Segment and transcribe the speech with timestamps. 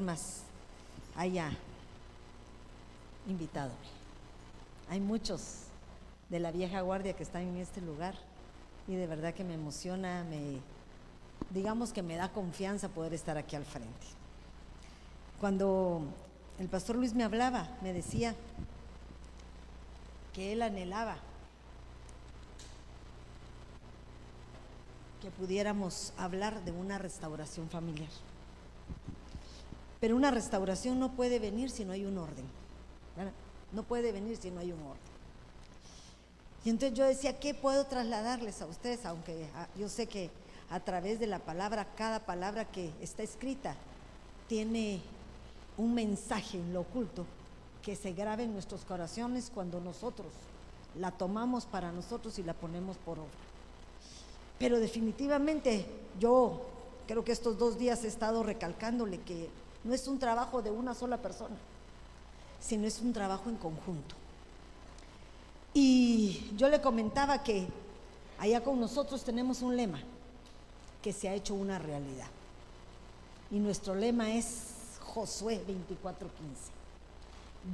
[0.00, 0.40] armas
[1.14, 1.50] haya
[3.28, 3.72] invitado.
[4.88, 5.64] Hay muchos
[6.30, 8.14] de la vieja guardia que están en este lugar
[8.88, 10.58] y de verdad que me emociona, me
[11.50, 14.06] digamos que me da confianza poder estar aquí al frente.
[15.38, 16.02] Cuando
[16.58, 18.34] el pastor Luis me hablaba, me decía
[20.32, 21.18] que él anhelaba
[25.20, 28.08] que pudiéramos hablar de una restauración familiar.
[30.00, 32.44] Pero una restauración no puede venir si no hay un orden.
[33.72, 35.10] No puede venir si no hay un orden.
[36.64, 39.06] Y entonces yo decía, ¿qué puedo trasladarles a ustedes?
[39.06, 40.30] Aunque ah, yo sé que
[40.70, 43.76] a través de la palabra, cada palabra que está escrita
[44.46, 45.00] tiene
[45.78, 47.24] un mensaje en lo oculto
[47.82, 50.28] que se grabe en nuestros corazones cuando nosotros
[50.98, 53.30] la tomamos para nosotros y la ponemos por obra.
[54.58, 55.86] Pero definitivamente
[56.18, 56.66] yo
[57.06, 59.48] creo que estos dos días he estado recalcándole que
[59.84, 61.56] no es un trabajo de una sola persona,
[62.60, 64.14] sino es un trabajo en conjunto.
[65.72, 67.68] Y yo le comentaba que
[68.38, 70.00] allá con nosotros tenemos un lema
[71.02, 72.28] que se ha hecho una realidad.
[73.50, 76.70] Y nuestro lema es Josué 24:15.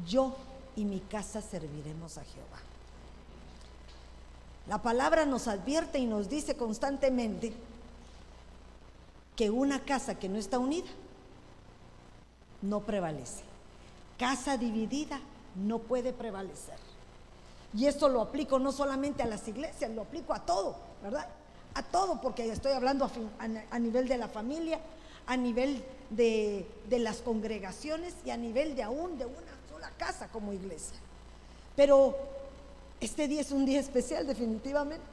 [0.07, 0.35] Yo
[0.77, 2.59] y mi casa serviremos a Jehová.
[4.69, 7.53] La palabra nos advierte y nos dice constantemente
[9.37, 10.89] que una casa que no está unida
[12.69, 13.43] no prevalece.
[14.19, 15.21] Casa dividida
[15.55, 16.79] no puede prevalecer.
[17.75, 21.27] Y esto lo aplico no solamente a las iglesias, lo aplico a todo, ¿verdad?
[21.75, 24.81] A todo, porque estoy hablando a, nivel de la familia,
[25.27, 30.29] a nivel de, de, las congregaciones y a nivel de aún de una sola casa
[30.29, 30.97] como iglesia.
[31.75, 32.17] Pero
[33.01, 35.05] este día es un día especial definitivamente,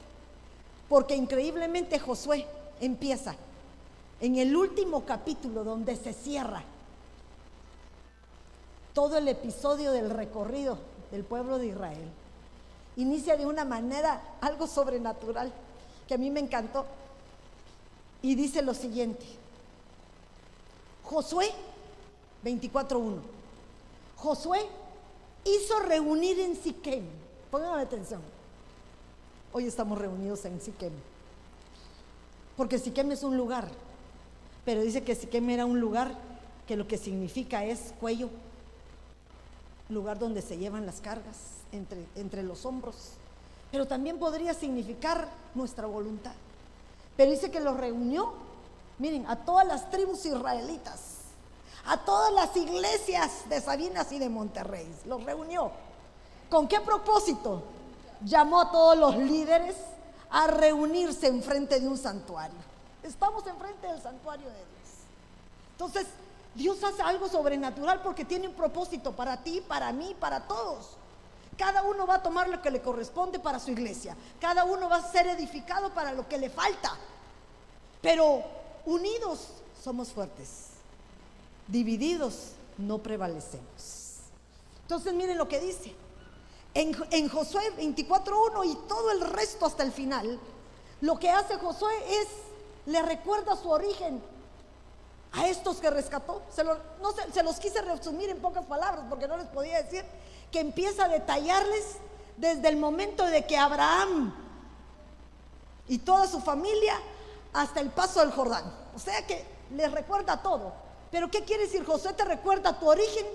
[0.88, 2.46] porque increíblemente Josué
[2.80, 3.34] empieza
[4.20, 6.64] en el último capítulo donde se cierra
[8.94, 10.78] todo el episodio del recorrido
[11.10, 12.08] del pueblo de Israel.
[12.96, 15.52] Inicia de una manera algo sobrenatural
[16.08, 16.86] que a mí me encantó
[18.22, 19.26] y dice lo siguiente.
[21.02, 21.50] Josué
[22.44, 23.18] 24.1.
[24.16, 24.60] Josué
[25.44, 27.04] hizo reunir en Siquem
[27.54, 28.20] Pónganme atención.
[29.52, 30.90] Hoy estamos reunidos en Siquem.
[32.56, 33.68] Porque Siquem es un lugar.
[34.64, 36.18] Pero dice que Siquem era un lugar
[36.66, 38.28] que lo que significa es cuello.
[39.88, 41.36] Lugar donde se llevan las cargas
[41.72, 43.12] entre, entre los hombros.
[43.70, 46.32] Pero también podría significar nuestra voluntad.
[47.16, 48.32] Pero dice que los reunió,
[48.98, 51.18] miren, a todas las tribus israelitas,
[51.86, 54.88] a todas las iglesias de Sabinas y de Monterrey.
[55.06, 55.70] Los reunió
[56.54, 57.64] ¿Con qué propósito?
[58.24, 59.74] Llamó a todos los líderes
[60.30, 62.58] a reunirse enfrente de un santuario.
[63.02, 64.88] Estamos enfrente del santuario de Dios.
[65.72, 66.06] Entonces,
[66.54, 70.96] Dios hace algo sobrenatural porque tiene un propósito para ti, para mí, para todos.
[71.56, 74.16] Cada uno va a tomar lo que le corresponde para su iglesia.
[74.40, 76.96] Cada uno va a ser edificado para lo que le falta.
[78.00, 78.42] Pero
[78.84, 79.48] unidos
[79.82, 80.70] somos fuertes.
[81.68, 84.18] Divididos no prevalecemos.
[84.82, 85.94] Entonces miren lo que dice.
[86.74, 90.40] En, Josué 24.1 y todo el resto hasta el final,
[91.00, 92.28] lo que hace Josué es,
[92.86, 94.20] le recuerda su origen
[95.34, 96.42] a estos que rescató.
[96.50, 100.04] Se, los quise resumir en pocas palabras porque no les podía decir
[100.50, 101.96] que empieza a detallarles
[102.36, 104.32] desde el momento de que Abraham
[105.88, 106.94] y toda su familia
[107.52, 108.72] hasta el paso del Jordán.
[108.94, 110.72] O sea que les recuerda todo.
[111.10, 111.84] Pero ¿qué quiere decir?
[111.84, 113.26] Josué te recuerda tu origen,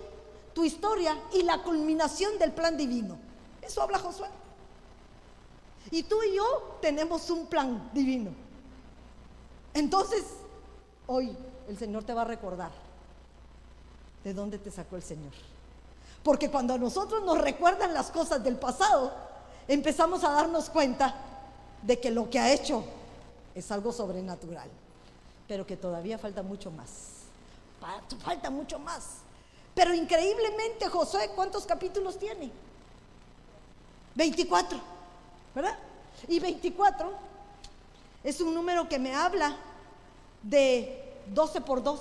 [0.54, 3.18] tu historia y la culminación del plan divino.
[3.62, 4.28] Eso habla Josué.
[5.92, 8.32] Y tú y yo tenemos un plan divino.
[9.74, 10.24] Entonces,
[11.08, 11.36] hoy
[11.70, 12.72] el Señor te va a recordar
[14.24, 15.32] de dónde te sacó el Señor.
[16.24, 19.14] Porque cuando a nosotros nos recuerdan las cosas del pasado,
[19.68, 21.14] empezamos a darnos cuenta
[21.84, 22.84] de que lo que ha hecho
[23.54, 24.68] es algo sobrenatural,
[25.48, 26.90] pero que todavía falta mucho más.
[28.24, 29.20] Falta mucho más.
[29.76, 32.52] Pero increíblemente Josué, ¿cuántos capítulos tiene?
[34.16, 34.80] 24,
[35.54, 35.78] ¿verdad?
[36.28, 37.14] Y 24
[38.24, 39.56] es un número que me habla
[40.42, 42.00] de 12 por 2.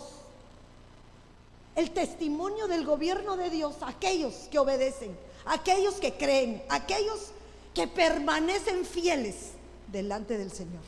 [1.77, 5.17] El testimonio del gobierno de Dios, aquellos que obedecen,
[5.47, 7.29] aquellos que creen, aquellos
[7.75, 9.53] que permanecen fieles
[9.87, 10.83] delante del Señor.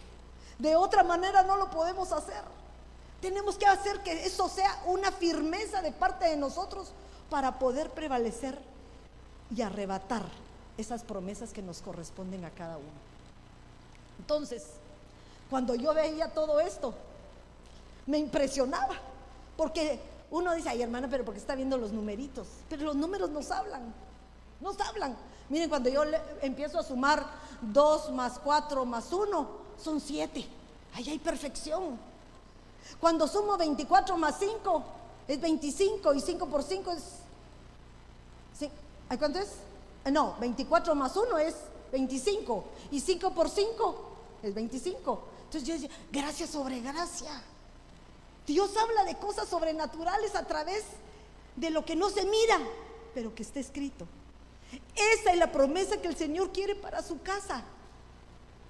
[0.59, 2.43] De otra manera no lo podemos hacer.
[3.21, 6.93] Tenemos que hacer que eso sea una firmeza de parte de nosotros
[7.29, 8.59] para poder prevalecer
[9.55, 10.25] y arrebatar
[10.79, 12.89] esas promesas que nos corresponden a cada uno.
[14.19, 14.65] Entonces,
[15.49, 16.95] cuando yo veía todo esto,
[18.07, 18.95] me impresionaba,
[19.57, 20.01] porque
[20.31, 22.47] uno dice, ay hermana, pero porque está viendo los numeritos.
[22.69, 23.93] Pero los números nos hablan,
[24.61, 25.17] nos hablan.
[25.49, 26.03] Miren, cuando yo
[26.43, 27.27] empiezo a sumar
[27.61, 29.49] 2 más 4 más 1,
[29.83, 30.47] son 7.
[30.95, 31.99] Ahí hay perfección.
[33.01, 34.85] Cuando sumo 24 más 5,
[35.29, 37.03] es 25 y 5 por 5 es...
[38.59, 38.71] ¿sí?
[39.19, 39.49] ¿Cuánto es?
[40.05, 41.57] Eh, no, 24 más 1 es
[41.93, 43.97] 25 y 5 por 5
[44.43, 45.23] es 25.
[45.45, 47.43] Entonces yo decía, gracia sobre gracia.
[48.47, 50.85] Dios habla de cosas sobrenaturales a través
[51.57, 52.59] de lo que no se mira,
[53.15, 54.07] pero que está escrito.
[54.95, 57.63] Esa es la promesa que el Señor quiere para su casa.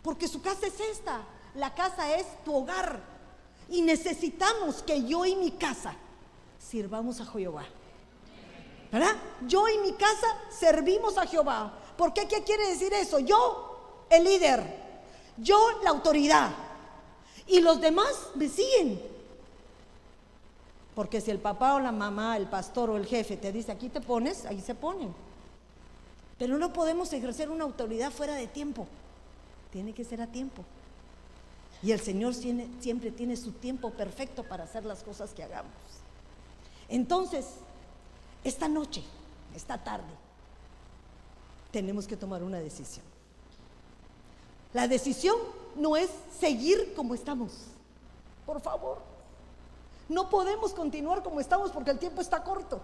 [0.03, 1.23] Porque su casa es esta.
[1.55, 3.01] La casa es tu hogar.
[3.69, 5.95] Y necesitamos que yo y mi casa
[6.59, 7.65] sirvamos a Jehová.
[8.91, 9.17] ¿Verdad?
[9.47, 11.79] Yo y mi casa servimos a Jehová.
[11.97, 12.27] ¿Por qué?
[12.27, 13.21] ¿Qué quiere decir eso?
[13.21, 14.81] Yo, el líder.
[15.37, 16.51] Yo, la autoridad.
[17.47, 19.01] Y los demás me siguen.
[20.95, 23.89] Porque si el papá o la mamá, el pastor o el jefe te dice aquí
[23.89, 25.15] te pones, ahí se ponen.
[26.39, 28.87] Pero no podemos ejercer una autoridad fuera de tiempo.
[29.71, 30.65] Tiene que ser a tiempo.
[31.83, 35.73] Y el Señor siempre tiene su tiempo perfecto para hacer las cosas que hagamos.
[36.89, 37.47] Entonces,
[38.43, 39.03] esta noche,
[39.55, 40.13] esta tarde,
[41.71, 43.05] tenemos que tomar una decisión.
[44.73, 45.37] La decisión
[45.77, 47.53] no es seguir como estamos.
[48.45, 49.10] Por favor,
[50.11, 52.81] no podemos continuar como estamos porque el tiempo está corto.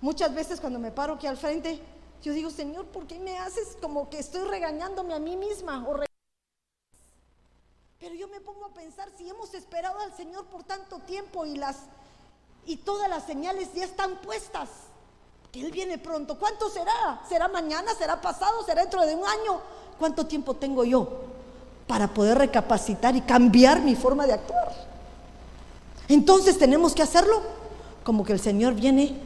[0.00, 1.80] Muchas veces cuando me paro aquí al frente,
[2.22, 5.84] yo digo, Señor, ¿por qué me haces como que estoy regañándome a mí misma?
[7.98, 11.56] Pero yo me pongo a pensar, si hemos esperado al Señor por tanto tiempo y
[11.56, 11.76] las
[12.64, 14.68] y todas las señales ya están puestas,
[15.50, 17.20] que Él viene pronto, ¿cuánto será?
[17.28, 17.94] ¿Será mañana?
[17.94, 18.62] ¿Será pasado?
[18.64, 19.60] ¿Será dentro de un año?
[19.98, 21.08] ¿Cuánto tiempo tengo yo
[21.88, 24.95] para poder recapacitar y cambiar mi forma de actuar?
[26.08, 27.42] Entonces tenemos que hacerlo
[28.04, 29.16] como que el Señor viene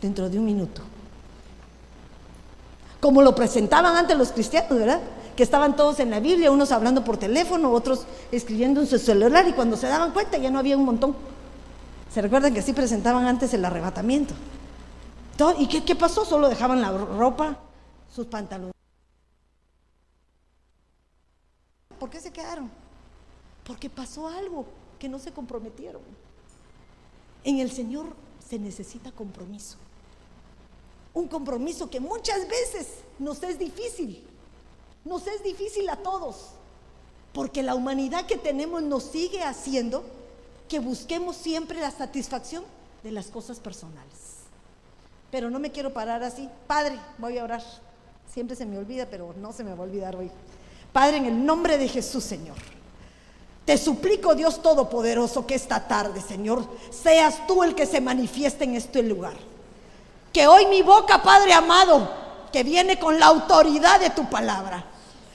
[0.00, 0.82] dentro de un minuto
[3.00, 5.00] como lo presentaban antes los cristianos, ¿verdad?
[5.34, 9.48] Que estaban todos en la Biblia, unos hablando por teléfono, otros escribiendo en su celular
[9.48, 11.16] y cuando se daban cuenta ya no había un montón.
[12.12, 14.34] ¿Se recuerdan que así presentaban antes el arrebatamiento?
[15.58, 16.26] ¿Y qué, pasó?
[16.26, 17.56] Solo dejaban la ropa,
[18.14, 18.74] sus pantalones.
[21.98, 22.70] ¿Por qué se quedaron?
[23.64, 24.66] Porque pasó algo
[25.00, 26.02] que no se comprometieron.
[27.42, 28.14] En el Señor
[28.48, 29.78] se necesita compromiso.
[31.12, 32.86] Un compromiso que muchas veces
[33.18, 34.22] nos es difícil.
[35.04, 36.50] Nos es difícil a todos.
[37.32, 40.04] Porque la humanidad que tenemos nos sigue haciendo
[40.68, 42.62] que busquemos siempre la satisfacción
[43.02, 44.44] de las cosas personales.
[45.30, 46.48] Pero no me quiero parar así.
[46.66, 47.62] Padre, voy a orar.
[48.32, 50.30] Siempre se me olvida, pero no se me va a olvidar hoy.
[50.92, 52.56] Padre, en el nombre de Jesús, Señor.
[53.70, 58.74] Te suplico, Dios Todopoderoso, que esta tarde, Señor, seas tú el que se manifieste en
[58.74, 59.34] este lugar.
[60.32, 62.10] Que hoy mi boca, Padre amado,
[62.52, 64.84] que viene con la autoridad de tu palabra,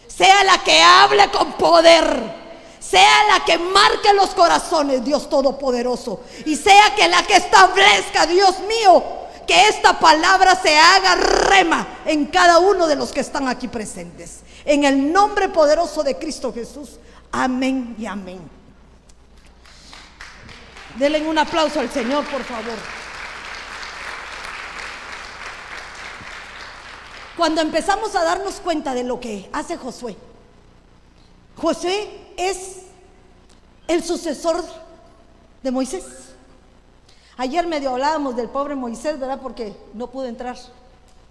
[0.06, 2.46] sea la que hable con poder.
[2.82, 6.20] Sea la que marque los corazones, Dios Todopoderoso.
[6.46, 9.02] Y sea que la que establezca, Dios mío,
[9.48, 14.42] que esta palabra se haga rema en cada uno de los que están aquí presentes.
[14.66, 17.00] En el nombre poderoso de Cristo Jesús.
[17.38, 18.40] Amén y amén.
[20.98, 22.78] Denle un aplauso al Señor, por favor.
[27.36, 30.16] Cuando empezamos a darnos cuenta de lo que hace Josué,
[31.58, 32.84] Josué es
[33.90, 34.64] el sucesor
[35.62, 36.06] de Moisés.
[37.36, 39.42] Ayer medio hablábamos del pobre Moisés, ¿verdad?
[39.42, 40.56] Porque no pudo entrar.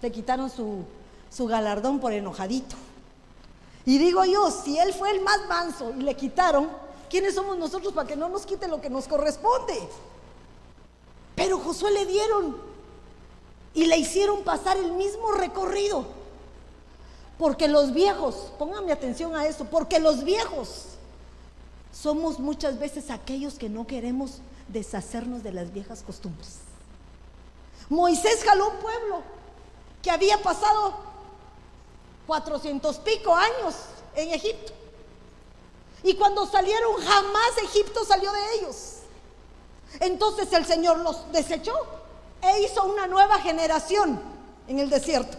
[0.03, 0.85] Le quitaron su,
[1.31, 2.75] su galardón por enojadito.
[3.85, 6.69] Y digo yo, si él fue el más manso y le quitaron,
[7.09, 9.77] ¿quiénes somos nosotros para que no nos quite lo que nos corresponde?
[11.35, 12.57] Pero Josué le dieron
[13.73, 16.05] y le hicieron pasar el mismo recorrido.
[17.37, 20.85] Porque los viejos, pónganme atención a eso, porque los viejos
[21.93, 24.39] somos muchas veces aquellos que no queremos
[24.69, 26.59] deshacernos de las viejas costumbres.
[27.89, 29.21] Moisés jaló un pueblo
[30.01, 31.04] que había pasado
[32.25, 33.75] cuatrocientos pico años
[34.15, 34.73] en Egipto.
[36.03, 38.97] Y cuando salieron jamás Egipto salió de ellos.
[39.99, 41.73] Entonces el Señor los desechó
[42.41, 44.21] e hizo una nueva generación
[44.67, 45.37] en el desierto.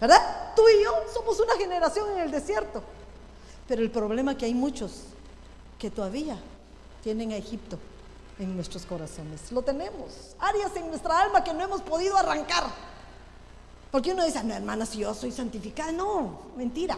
[0.00, 0.54] ¿Verdad?
[0.56, 2.82] Tú y yo somos una generación en el desierto.
[3.68, 5.02] Pero el problema es que hay muchos
[5.78, 6.38] que todavía
[7.02, 7.78] tienen a Egipto
[8.38, 9.52] en nuestros corazones.
[9.52, 10.34] Lo tenemos.
[10.38, 12.64] Áreas en nuestra alma que no hemos podido arrancar.
[13.90, 15.92] Porque uno dice, no, hermana, si yo soy santificada.
[15.92, 16.96] No, mentira.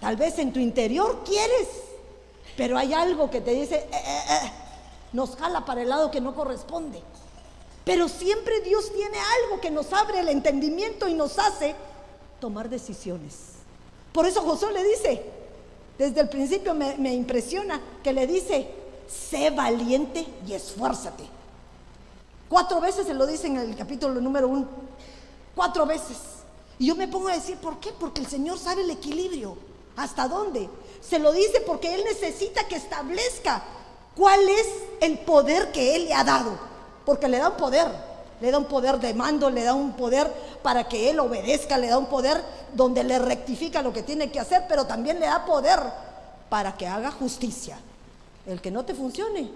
[0.00, 1.68] Tal vez en tu interior quieres,
[2.56, 4.52] pero hay algo que te dice, eh, eh, eh,
[5.12, 7.00] nos jala para el lado que no corresponde.
[7.84, 11.74] Pero siempre Dios tiene algo que nos abre el entendimiento y nos hace
[12.40, 13.34] tomar decisiones.
[14.12, 15.22] Por eso Josué le dice,
[15.98, 18.68] desde el principio me, me impresiona, que le dice,
[19.08, 21.24] sé valiente y esfuérzate.
[22.48, 24.66] Cuatro veces se lo dice en el capítulo número uno.
[25.54, 26.18] Cuatro veces.
[26.78, 27.92] Y yo me pongo a decir, ¿por qué?
[27.92, 29.56] Porque el Señor sabe el equilibrio.
[29.96, 30.68] ¿Hasta dónde?
[31.00, 33.62] Se lo dice porque Él necesita que establezca
[34.16, 34.66] cuál es
[35.00, 36.58] el poder que Él le ha dado.
[37.04, 37.86] Porque le da un poder.
[38.40, 40.32] Le da un poder de mando, le da un poder
[40.62, 42.42] para que Él obedezca, le da un poder
[42.74, 45.78] donde le rectifica lo que tiene que hacer, pero también le da poder
[46.48, 47.78] para que haga justicia.
[48.46, 49.50] El que no te funcione.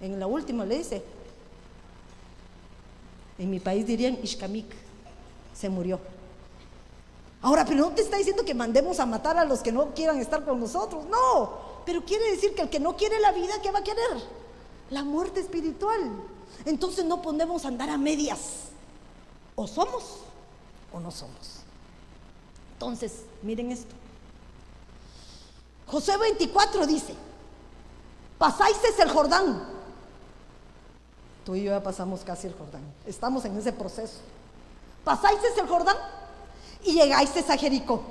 [0.00, 1.02] En la última le dice,
[3.40, 4.70] en mi país dirían Ishkamik,
[5.54, 5.98] se murió.
[7.40, 10.18] Ahora, pero no te está diciendo que mandemos a matar a los que no quieran
[10.20, 11.70] estar con nosotros, no.
[11.86, 14.22] Pero quiere decir que el que no quiere la vida, ¿qué va a querer?
[14.90, 16.00] La muerte espiritual.
[16.66, 18.64] Entonces no podemos andar a medias.
[19.54, 20.18] O somos
[20.92, 21.60] o no somos.
[22.74, 23.94] Entonces, miren esto.
[25.86, 27.14] José 24 dice,
[28.36, 29.79] pasáis el Jordán.
[31.50, 32.80] Tú y yo ya pasamos casi el Jordán.
[33.04, 34.18] Estamos en ese proceso.
[35.02, 35.96] Pasáis el Jordán
[36.84, 38.02] y llegáis a Jericó.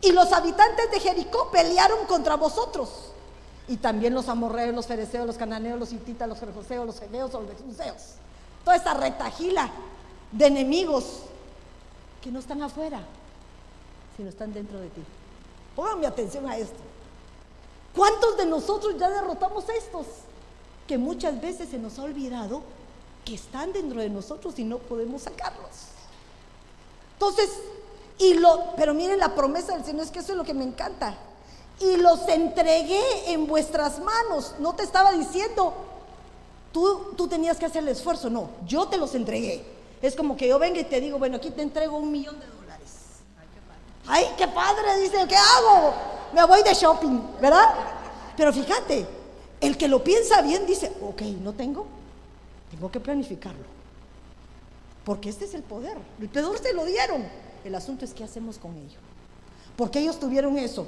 [0.00, 3.10] Y los habitantes de Jericó pelearon contra vosotros.
[3.66, 7.42] Y también los amorreos, los fereceos, los cananeos, los hititas, los jerjoseos, los geneos, los
[7.58, 8.14] jebuseos.
[8.64, 9.68] Toda esta retajila
[10.30, 11.22] de enemigos
[12.22, 13.00] que no están afuera,
[14.16, 15.02] sino están dentro de ti.
[15.74, 16.78] Pónganme atención a esto.
[17.92, 20.06] ¿Cuántos de nosotros ya derrotamos estos?
[20.86, 22.62] Que muchas veces se nos ha olvidado
[23.24, 25.70] que están dentro de nosotros y no podemos sacarlos.
[27.14, 27.50] Entonces,
[28.18, 30.64] y lo, pero miren la promesa del Señor, es que eso es lo que me
[30.64, 31.16] encanta.
[31.80, 34.54] Y los entregué en vuestras manos.
[34.58, 35.72] No te estaba diciendo,
[36.72, 39.64] tú, tú tenías que hacer el esfuerzo, no, yo te los entregué.
[40.00, 42.46] Es como que yo venga y te digo, bueno, aquí te entrego un millón de
[42.46, 42.90] dólares.
[44.06, 45.94] Ay, qué padre, dice, ¿qué hago?
[46.32, 47.72] Me voy de shopping, ¿verdad?
[48.36, 49.06] Pero fíjate,
[49.62, 51.86] el que lo piensa bien dice, ok, no tengo,
[52.70, 53.64] tengo que planificarlo.
[55.04, 55.96] Porque este es el poder.
[56.20, 57.24] El poder se lo dieron.
[57.64, 58.98] El asunto es qué hacemos con ello.
[59.76, 60.86] Porque ellos tuvieron eso.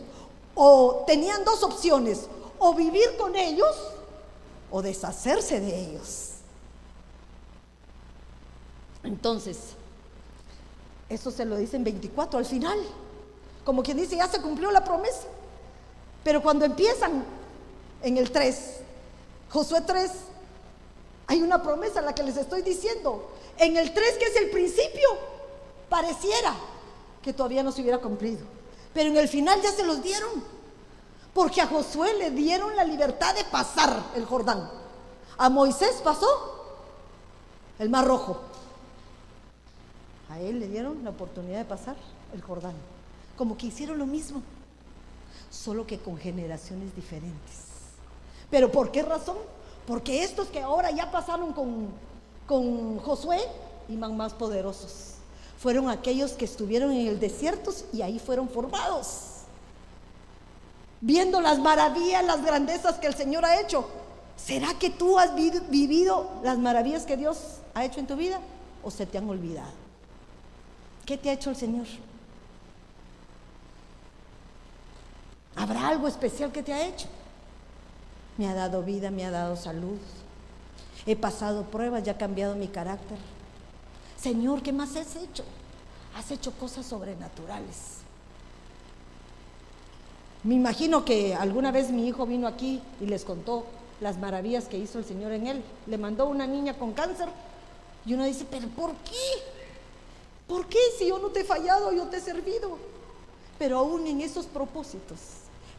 [0.55, 2.29] O tenían dos opciones.
[2.59, 3.77] O vivir con ellos
[4.71, 6.31] o deshacerse de ellos.
[9.05, 9.75] Entonces,
[11.09, 12.79] eso se lo dicen 24 al final.
[13.65, 15.29] Como quien dice, ya se cumplió la promesa.
[16.25, 17.25] Pero cuando empiezan
[18.05, 18.81] en el 3,
[19.51, 20.11] Josué 3,
[21.27, 23.31] hay una promesa la que les estoy diciendo.
[23.57, 25.09] En el 3, que es el principio,
[25.89, 26.55] pareciera
[27.23, 28.41] que todavía no se hubiera cumplido.
[28.93, 30.45] Pero en el final ya se los dieron.
[31.33, 34.71] Porque a Josué le dieron la libertad de pasar el Jordán.
[35.39, 36.27] A Moisés pasó
[37.79, 38.39] el Mar Rojo.
[40.29, 41.97] A él le dieron la oportunidad de pasar
[42.35, 42.75] el Jordán.
[43.37, 44.43] Como que hicieron lo mismo,
[45.51, 47.64] solo que con generaciones diferentes.
[48.55, 49.37] ¿Pero por qué razón?
[49.85, 51.89] Porque estos que ahora ya pasaron con,
[52.47, 53.41] con Josué
[53.89, 55.15] iban más poderosos.
[55.59, 59.41] Fueron aquellos que estuvieron en el desierto y ahí fueron formados.
[61.01, 63.89] Viendo las maravillas, las grandezas que el Señor ha hecho.
[64.37, 68.39] ¿Será que tú has vivido las maravillas que Dios ha hecho en tu vida
[68.85, 69.73] o se te han olvidado?
[71.05, 71.87] ¿Qué te ha hecho el Señor?
[75.57, 77.09] ¿Habrá algo especial que te ha hecho?
[78.37, 79.99] Me ha dado vida, me ha dado salud.
[81.07, 83.19] He pasado pruebas y ha cambiado mi carácter.
[84.21, 85.45] Señor, ¿qué más has hecho?
[86.17, 87.99] Has hecho cosas sobrenaturales.
[90.43, 93.67] Me imagino que alguna vez mi hijo vino aquí y les contó
[94.01, 95.65] las maravillas que hizo el Señor en él.
[95.87, 97.29] Le mandó una niña con cáncer
[98.05, 99.43] y uno dice, pero ¿por qué?
[100.47, 102.77] ¿Por qué si yo no te he fallado, yo te he servido?
[103.59, 105.19] Pero aún en esos propósitos,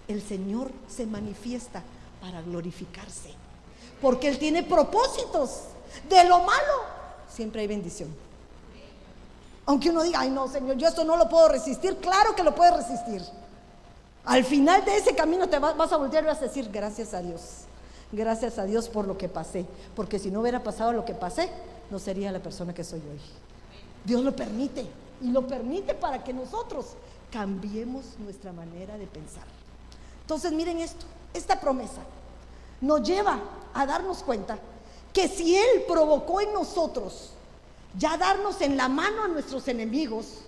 [0.08, 1.84] el Señor se manifiesta
[2.22, 3.32] para glorificarse.
[4.02, 5.62] Porque Él tiene propósitos.
[6.10, 6.74] De lo malo,
[7.30, 8.14] siempre hay bendición.
[9.66, 11.98] Aunque uno diga, ay no, Señor, yo esto no lo puedo resistir.
[11.98, 13.22] Claro que lo puedes resistir.
[14.26, 17.22] Al final de ese camino te vas, a voltear y vas a decir, gracias a
[17.22, 17.62] Dios.
[18.12, 19.66] Gracias a Dios por lo que pasé.
[19.96, 21.50] Porque si no hubiera pasado lo que pasé,
[21.90, 23.20] no sería la persona que soy hoy.
[24.04, 24.86] Dios lo permite.
[25.22, 26.88] Y lo permite para que nosotros
[27.32, 29.44] cambiemos nuestra manera de pensar.
[30.22, 31.06] Entonces miren esto,
[31.38, 32.02] esta promesa
[32.82, 33.40] nos lleva
[33.74, 34.58] a darnos cuenta
[35.14, 37.32] que si Él provocó en nosotros
[37.98, 40.40] ya darnos en la mano a nuestros enemigos,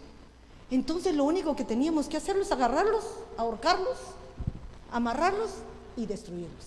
[0.69, 3.05] entonces lo único que teníamos que hacerlo es agarrarlos,
[3.37, 3.97] ahorcarlos,
[4.91, 5.51] amarrarlos
[5.95, 6.65] y destruirlos.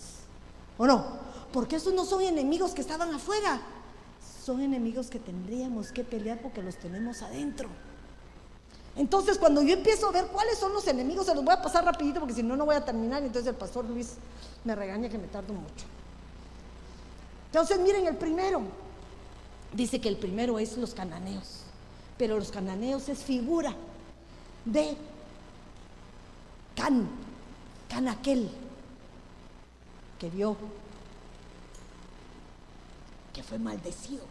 [0.79, 1.05] ¿O no?
[1.53, 3.61] Porque esos no son enemigos que estaban afuera,
[4.45, 7.69] son enemigos que tendríamos que pelear porque los tenemos adentro.
[8.97, 11.85] Entonces, cuando yo empiezo a ver cuáles son los enemigos, se los voy a pasar
[11.85, 13.23] rapidito porque si no, no voy a terminar.
[13.23, 14.14] Entonces el pastor Luis
[14.64, 15.87] me regaña que me tardo mucho.
[17.47, 18.62] Entonces, miren, el primero,
[19.73, 21.62] dice que el primero es los cananeos,
[22.16, 23.75] pero los cananeos es figura
[24.64, 24.97] de
[26.76, 27.09] Can,
[27.88, 28.50] Can aquel
[30.18, 30.56] que vio
[33.32, 34.25] que fue maldecido.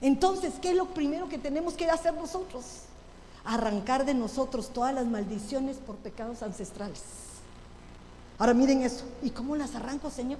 [0.00, 2.85] Entonces, ¿qué es lo primero que tenemos que hacer nosotros?
[3.46, 7.02] Arrancar de nosotros todas las maldiciones por pecados ancestrales.
[8.38, 9.04] Ahora miren eso.
[9.22, 10.38] ¿Y cómo las arranco, Señor?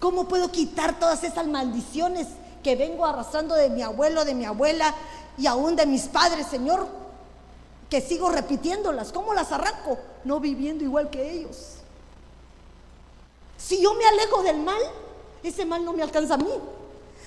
[0.00, 2.28] ¿Cómo puedo quitar todas esas maldiciones
[2.62, 4.94] que vengo arrastrando de mi abuelo, de mi abuela
[5.36, 6.86] y aún de mis padres, Señor?
[7.90, 9.12] Que sigo repitiéndolas.
[9.12, 9.98] ¿Cómo las arranco?
[10.24, 11.76] No viviendo igual que ellos.
[13.56, 14.80] Si yo me alejo del mal,
[15.42, 16.52] ese mal no me alcanza a mí.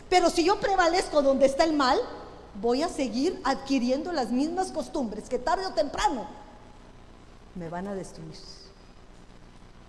[0.09, 1.99] Pero si yo prevalezco donde está el mal,
[2.61, 6.27] voy a seguir adquiriendo las mismas costumbres que tarde o temprano
[7.55, 8.35] me van a destruir.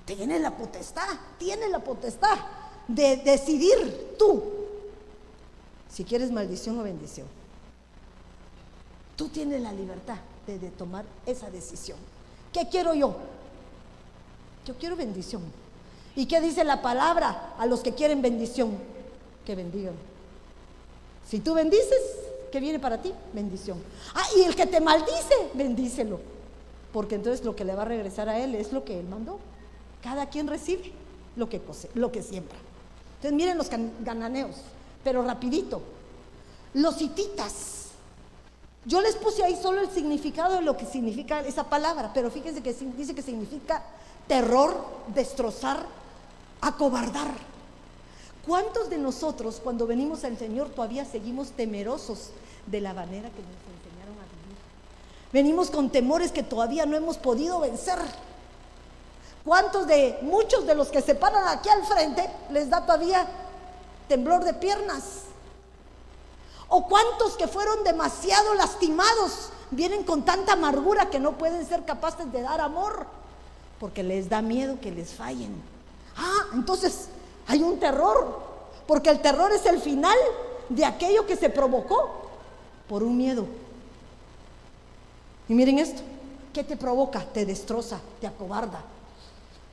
[0.04, 1.08] Tiene la potestad,
[1.38, 2.38] tiene la potestad
[2.86, 4.42] de decidir tú
[5.88, 7.26] si quieres maldición o bendición.
[9.16, 11.98] Tú tienes la libertad de, de tomar esa decisión.
[12.52, 13.16] ¿Qué quiero yo?
[14.64, 15.42] Yo quiero bendición.
[16.14, 18.78] ¿Y qué dice la palabra a los que quieren bendición?
[19.44, 19.94] Que bendigan.
[21.28, 23.12] Si tú bendices, ¿qué viene para ti?
[23.32, 23.78] Bendición.
[24.14, 26.20] Ah, y el que te maldice, bendícelo.
[26.92, 29.38] Porque entonces lo que le va a regresar a él es lo que él mandó.
[30.02, 30.92] Cada quien recibe
[31.36, 31.60] lo que,
[31.94, 32.56] lo que siembra.
[33.16, 33.68] Entonces miren los
[34.00, 34.56] gananeos,
[35.04, 35.82] pero rapidito.
[36.74, 37.88] Los hititas.
[38.84, 42.62] Yo les puse ahí solo el significado de lo que significa esa palabra, pero fíjense
[42.62, 43.82] que dice que significa
[44.26, 44.74] terror,
[45.08, 45.84] destrozar,
[46.60, 47.28] acobardar.
[48.48, 52.30] ¿Cuántos de nosotros cuando venimos al Señor todavía seguimos temerosos
[52.64, 54.56] de la manera que nos enseñaron a vivir?
[55.30, 57.98] Venimos con temores que todavía no hemos podido vencer.
[59.44, 63.28] ¿Cuántos de muchos de los que se paran aquí al frente les da todavía
[64.08, 65.24] temblor de piernas?
[66.68, 72.32] ¿O cuántos que fueron demasiado lastimados vienen con tanta amargura que no pueden ser capaces
[72.32, 73.08] de dar amor?
[73.78, 75.54] Porque les da miedo que les fallen.
[76.16, 77.10] Ah, entonces
[77.48, 78.38] hay un terror,
[78.86, 80.16] porque el terror es el final
[80.68, 82.28] de aquello que se provocó
[82.88, 83.46] por un miedo.
[85.48, 86.02] Y miren esto,
[86.52, 87.24] ¿qué te provoca?
[87.24, 88.82] Te destroza, te acobarda.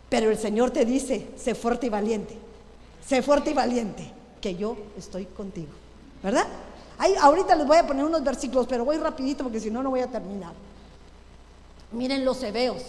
[0.09, 2.37] Pero el Señor te dice, sé fuerte y valiente,
[3.05, 4.09] sé fuerte y valiente,
[4.39, 5.71] que yo estoy contigo.
[6.23, 6.47] ¿Verdad?
[7.19, 9.99] Ahorita les voy a poner unos versículos, pero voy rapidito porque si no, no voy
[9.99, 10.53] a terminar.
[11.91, 12.83] Miren los hebeos.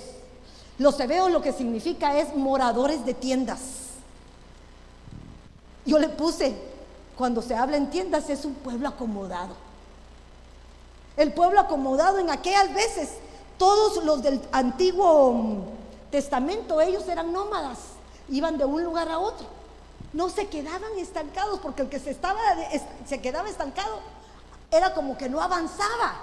[0.79, 3.86] Los hebeos lo que significa es moradores de tiendas.
[5.87, 6.55] Yo le puse,
[7.17, 9.55] cuando se habla en tiendas, es un pueblo acomodado.
[11.17, 13.11] El pueblo acomodado en aquellas veces,
[13.57, 15.65] todos los del Antiguo
[16.11, 17.79] Testamento, ellos eran nómadas,
[18.29, 19.47] iban de un lugar a otro.
[20.13, 22.41] No se quedaban estancados, porque el que se, estaba,
[23.07, 24.01] se quedaba estancado
[24.71, 26.17] era como que no avanzaba,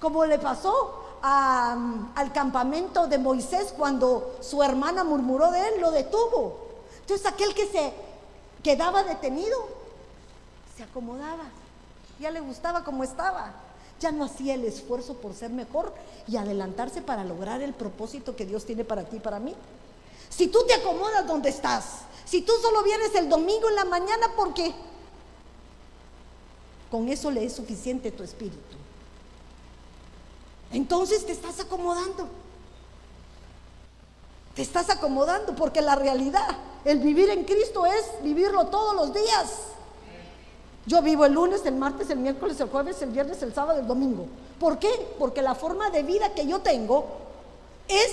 [0.00, 6.58] como le pasó al campamento de Moisés cuando su hermana murmuró de él, lo detuvo.
[7.00, 7.92] Entonces aquel que se
[8.62, 9.68] quedaba detenido,
[10.76, 11.44] se acomodaba,
[12.20, 13.54] ya le gustaba como estaba,
[14.00, 15.92] ya no hacía el esfuerzo por ser mejor
[16.26, 19.54] y adelantarse para lograr el propósito que Dios tiene para ti y para mí.
[20.28, 24.28] Si tú te acomodas donde estás, si tú solo vienes el domingo en la mañana
[24.36, 24.74] porque
[26.90, 28.76] con eso le es suficiente tu espíritu.
[30.72, 32.28] Entonces te estás acomodando.
[34.58, 36.48] Te estás acomodando porque la realidad,
[36.84, 39.52] el vivir en Cristo es vivirlo todos los días.
[40.84, 43.86] Yo vivo el lunes, el martes, el miércoles, el jueves, el viernes, el sábado, el
[43.86, 44.26] domingo.
[44.58, 44.88] ¿Por qué?
[45.16, 47.06] Porque la forma de vida que yo tengo
[47.86, 48.10] es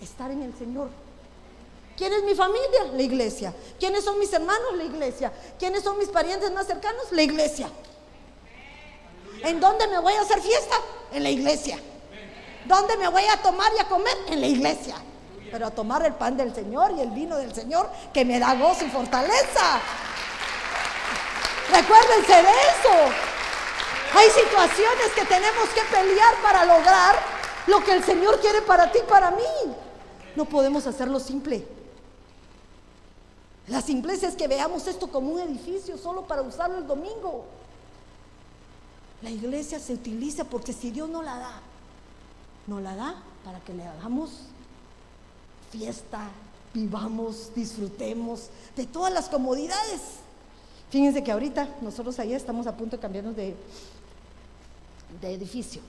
[0.00, 0.86] estar en el Señor.
[1.96, 2.84] ¿Quién es mi familia?
[2.94, 3.52] La iglesia.
[3.80, 4.76] ¿Quiénes son mis hermanos?
[4.76, 5.32] La iglesia.
[5.58, 7.10] ¿Quiénes son mis parientes más cercanos?
[7.10, 7.68] La iglesia.
[9.42, 10.76] ¿En dónde me voy a hacer fiesta?
[11.12, 11.76] En la iglesia.
[12.66, 14.16] ¿Dónde me voy a tomar y a comer?
[14.28, 14.94] En la iglesia.
[15.52, 18.54] Pero a tomar el pan del Señor y el vino del Señor que me da
[18.54, 19.80] gozo y fortaleza.
[21.70, 23.12] Recuérdense de eso.
[24.14, 27.16] Hay situaciones que tenemos que pelear para lograr
[27.66, 29.74] lo que el Señor quiere para ti y para mí.
[30.36, 31.66] No podemos hacerlo simple.
[33.68, 37.44] La simpleza es que veamos esto como un edificio solo para usarlo el domingo.
[39.22, 41.60] La iglesia se utiliza porque si Dios no la da,
[42.66, 44.30] no la da para que le hagamos
[45.72, 46.28] fiesta,
[46.74, 50.00] vivamos, disfrutemos de todas las comodidades.
[50.90, 53.56] Fíjense que ahorita nosotros allá estamos a punto de cambiarnos de,
[55.20, 55.80] de edificio.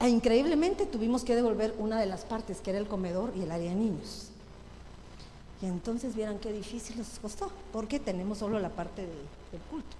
[0.00, 3.50] E increíblemente tuvimos que devolver una de las partes, que era el comedor y el
[3.50, 4.28] área de niños.
[5.60, 9.96] Y entonces vieran qué difícil nos costó, porque tenemos solo la parte del culto.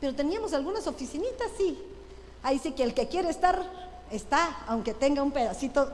[0.00, 1.78] Pero teníamos algunas oficinitas, sí.
[2.42, 3.62] Ahí sí que el que quiere estar,
[4.10, 5.92] está, aunque tenga un pedacito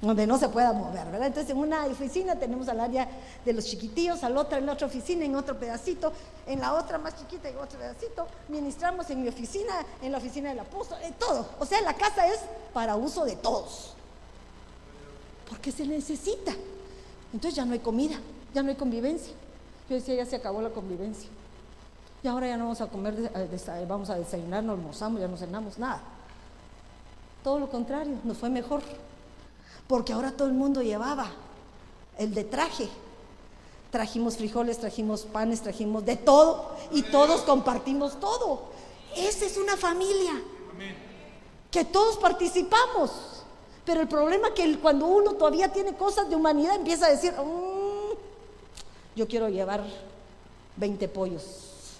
[0.00, 1.26] donde no se pueda mover, ¿verdad?
[1.26, 3.06] Entonces en una oficina tenemos al área
[3.44, 6.12] de los chiquitillos, al otro en la otra oficina, en otro pedacito,
[6.46, 10.48] en la otra más chiquita, en otro pedacito, ministramos en mi oficina, en la oficina
[10.50, 11.46] del apóstol, en todo.
[11.58, 12.40] O sea, la casa es
[12.72, 13.94] para uso de todos,
[15.48, 16.52] porque se necesita.
[17.32, 18.18] Entonces ya no hay comida,
[18.54, 19.34] ya no hay convivencia.
[19.88, 21.28] Yo decía, ya se acabó la convivencia.
[22.22, 25.36] Y ahora ya no vamos a comer, eh, vamos a desayunar, no almorzamos, ya no
[25.36, 26.00] cenamos, nada.
[27.42, 28.82] Todo lo contrario, nos fue mejor
[29.90, 31.32] porque ahora todo el mundo llevaba
[32.16, 32.88] el de traje.
[33.90, 38.66] Trajimos frijoles, trajimos panes, trajimos de todo y todos compartimos todo.
[39.16, 40.30] Esa es una familia
[41.72, 43.10] que todos participamos.
[43.84, 47.32] Pero el problema es que cuando uno todavía tiene cosas de humanidad empieza a decir,
[47.32, 48.14] mm,
[49.16, 49.82] yo quiero llevar
[50.76, 51.96] 20 pollos,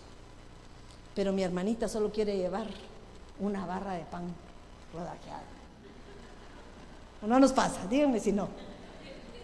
[1.16, 2.68] pero mi hermanita solo quiere llevar
[3.40, 4.33] una barra de pan
[4.94, 5.50] rodajeada.
[7.23, 7.87] ¿O no nos pasa?
[7.89, 8.49] Díganme si no.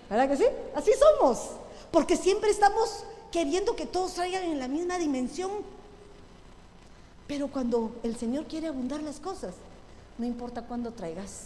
[0.08, 0.44] ¿Verdad que sí?
[0.74, 1.50] Así somos.
[1.90, 5.50] Porque siempre estamos queriendo que todos traigan en la misma dimensión.
[7.26, 9.54] Pero cuando el Señor quiere abundar las cosas,
[10.18, 11.44] no importa cuándo traigas.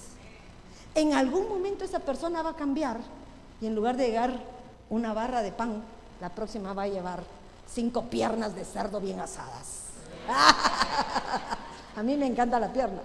[0.95, 2.99] En algún momento esa persona va a cambiar
[3.61, 4.41] y en lugar de llegar
[4.89, 5.83] una barra de pan,
[6.21, 7.23] la próxima va a llevar
[7.73, 9.85] cinco piernas de cerdo bien asadas.
[11.97, 13.01] a mí me encanta la pierna.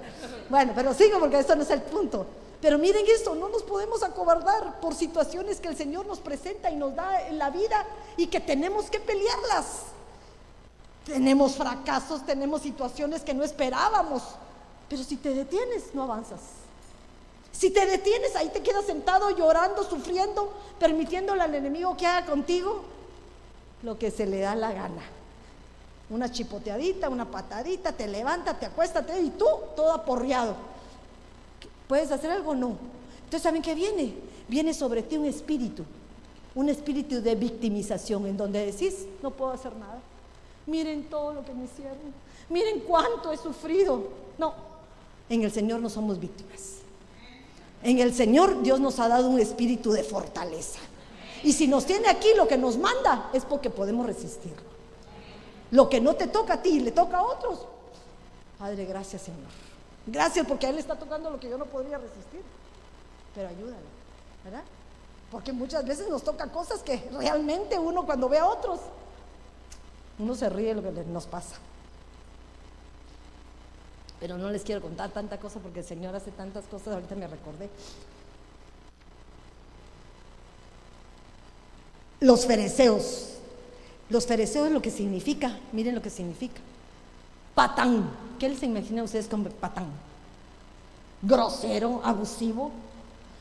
[0.49, 2.25] Bueno, pero sigo porque esto no es el punto.
[2.65, 6.75] Pero miren esto, no nos podemos acobardar por situaciones que el Señor nos presenta y
[6.75, 7.85] nos da en la vida
[8.17, 9.83] y que tenemos que pelearlas.
[11.05, 14.23] Tenemos fracasos, tenemos situaciones que no esperábamos,
[14.89, 16.39] pero si te detienes, no avanzas.
[17.51, 22.81] Si te detienes, ahí te quedas sentado llorando, sufriendo, permitiéndole al enemigo que haga contigo
[23.83, 25.03] lo que se le da la gana.
[26.09, 30.73] Una chipoteadita, una patadita, te levanta, te acuéstate y tú todo aporreado.
[31.87, 32.55] ¿Puedes hacer algo?
[32.55, 32.77] No.
[33.23, 34.13] Entonces, ¿saben qué viene?
[34.47, 35.83] Viene sobre ti un espíritu,
[36.53, 39.99] un espíritu de victimización en donde decís, no puedo hacer nada.
[40.67, 41.97] Miren todo lo que me hicieron.
[42.49, 44.03] Miren cuánto he sufrido.
[44.37, 44.53] No,
[45.29, 46.75] en el Señor no somos víctimas.
[47.83, 50.79] En el Señor Dios nos ha dado un espíritu de fortaleza.
[51.43, 54.75] Y si nos tiene aquí lo que nos manda es porque podemos resistirlo.
[55.71, 57.65] Lo que no te toca a ti le toca a otros.
[58.57, 59.49] Padre, gracias Señor.
[60.07, 62.41] Gracias porque a él está tocando lo que yo no podría resistir.
[63.33, 63.85] Pero ayúdale,
[64.43, 64.63] ¿verdad?
[65.31, 68.79] Porque muchas veces nos toca cosas que realmente uno cuando ve a otros,
[70.19, 71.55] uno se ríe de lo que nos pasa.
[74.19, 77.27] Pero no les quiero contar tanta cosa porque el Señor hace tantas cosas, ahorita me
[77.27, 77.69] recordé.
[82.21, 83.31] Los fereceos.
[84.09, 86.61] Los fereceos lo que significa, miren lo que significa
[87.55, 88.11] patán.
[88.37, 89.87] ¿Qué les imagina ustedes como patán?
[91.21, 92.71] Grosero, abusivo.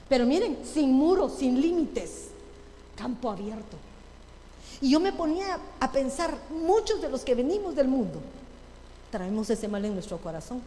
[0.09, 2.29] Pero miren, sin muros, sin límites,
[2.97, 3.77] campo abierto.
[4.81, 8.21] Y yo me ponía a pensar, muchos de los que venimos del mundo,
[9.11, 10.63] traemos ese mal en nuestro corazón,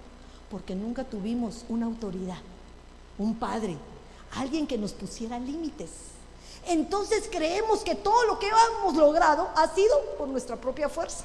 [0.49, 2.39] porque nunca tuvimos una autoridad,
[3.17, 3.77] un padre,
[4.35, 5.89] alguien que nos pusiera límites.
[6.67, 11.23] Entonces creemos que todo lo que hemos logrado ha sido por nuestra propia fuerza.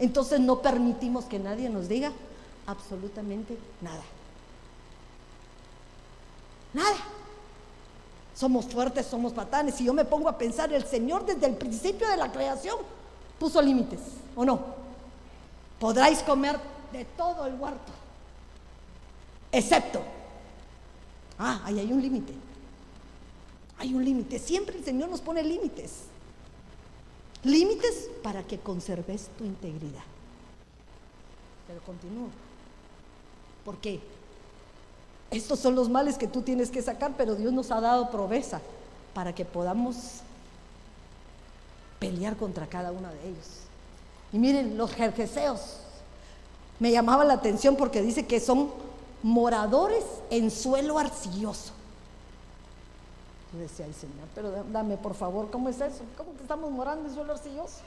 [0.00, 2.10] Entonces no permitimos que nadie nos diga
[2.66, 4.02] absolutamente nada.
[6.72, 6.96] Nada.
[8.34, 9.74] Somos fuertes, somos patanes.
[9.74, 12.76] Si yo me pongo a pensar, el Señor desde el principio de la creación
[13.38, 14.00] puso límites,
[14.34, 14.60] ¿o no?
[15.78, 16.58] Podráis comer
[16.92, 17.92] de todo el huerto,
[19.52, 20.00] excepto.
[21.38, 22.32] Ah, ahí hay un límite.
[23.78, 24.38] Hay un límite.
[24.38, 26.09] Siempre el Señor nos pone límites.
[27.44, 30.02] Límites para que conserves tu integridad.
[31.66, 32.28] Pero continúo.
[33.64, 34.00] ¿Por qué?
[35.30, 38.60] Estos son los males que tú tienes que sacar, pero Dios nos ha dado proveza
[39.14, 39.96] para que podamos
[41.98, 43.46] pelear contra cada uno de ellos.
[44.32, 45.78] Y miren, los jerjeseos
[46.78, 48.70] me llamaba la atención porque dice que son
[49.22, 51.72] moradores en suelo arcilloso.
[53.52, 56.02] Decía, ay Señor, pero dame por favor, ¿cómo es eso?
[56.16, 57.80] ¿Cómo que estamos morando en suelo arcilloso?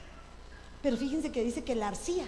[0.82, 2.26] Pero fíjense que dice que la arcilla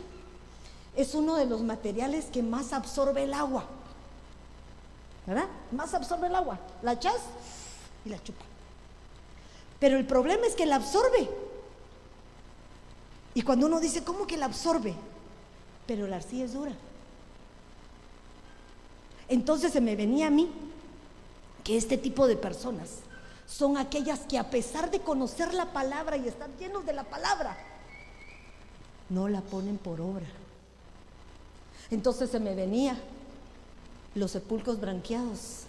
[0.97, 3.65] es uno de los materiales que más absorbe el agua.
[5.27, 5.47] ¿Verdad?
[5.73, 6.59] Más absorbe el agua.
[6.83, 7.21] La echas
[8.07, 8.45] y la chupa.
[9.79, 11.29] Pero el problema es que la absorbe.
[13.35, 14.95] Y cuando uno dice, ¿cómo que la absorbe?
[15.87, 16.73] Pero la arcilla es dura.
[19.29, 20.51] Entonces se me venía a mí
[21.63, 23.01] que este tipo de personas
[23.47, 27.57] son aquellas que a pesar de conocer la palabra y estar llenos de la palabra,
[29.09, 30.27] no la ponen por obra.
[31.91, 32.99] Entonces se me venía
[34.15, 35.63] los sepulcros branqueados,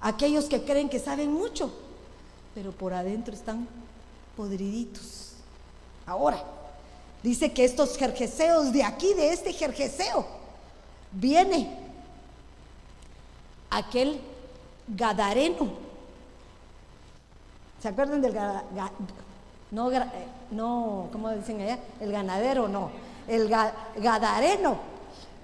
[0.00, 1.72] aquellos que creen que saben mucho,
[2.54, 3.68] pero por adentro están
[4.36, 5.32] podriditos.
[6.06, 6.42] Ahora,
[7.22, 10.26] dice que estos jerjeseos de aquí, de este jerjeseo,
[11.12, 11.76] viene
[13.68, 14.20] aquel
[14.88, 15.89] gadareno.
[17.80, 18.34] ¿Se acuerdan del
[19.70, 20.02] no, eh,
[20.50, 21.78] no, ¿cómo dicen allá?
[22.00, 22.90] El ganadero, no,
[23.26, 24.78] el gadareno.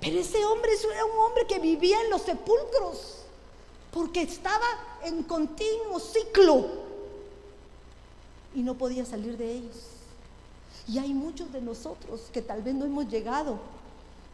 [0.01, 3.23] Pero ese hombre era un hombre que vivía en los sepulcros,
[3.91, 4.67] porque estaba
[5.05, 6.67] en continuo ciclo
[8.55, 9.77] y no podía salir de ellos.
[10.89, 13.59] Y hay muchos de nosotros que tal vez no hemos llegado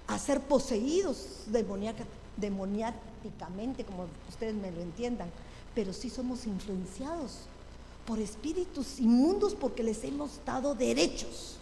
[0.09, 1.45] a ser poseídos
[2.37, 5.31] demoniáticamente, como ustedes me lo entiendan,
[5.75, 7.47] pero sí somos influenciados
[8.07, 11.57] por espíritus inmundos porque les hemos dado derechos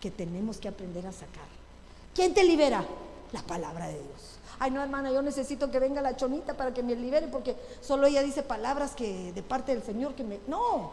[0.00, 1.46] que tenemos que aprender a sacar.
[2.14, 2.84] ¿Quién te libera?
[3.32, 4.38] La palabra de Dios.
[4.58, 8.06] Ay, no, hermana, yo necesito que venga la chonita para que me libere porque solo
[8.06, 10.40] ella dice palabras que de parte del Señor que me...
[10.46, 10.92] No,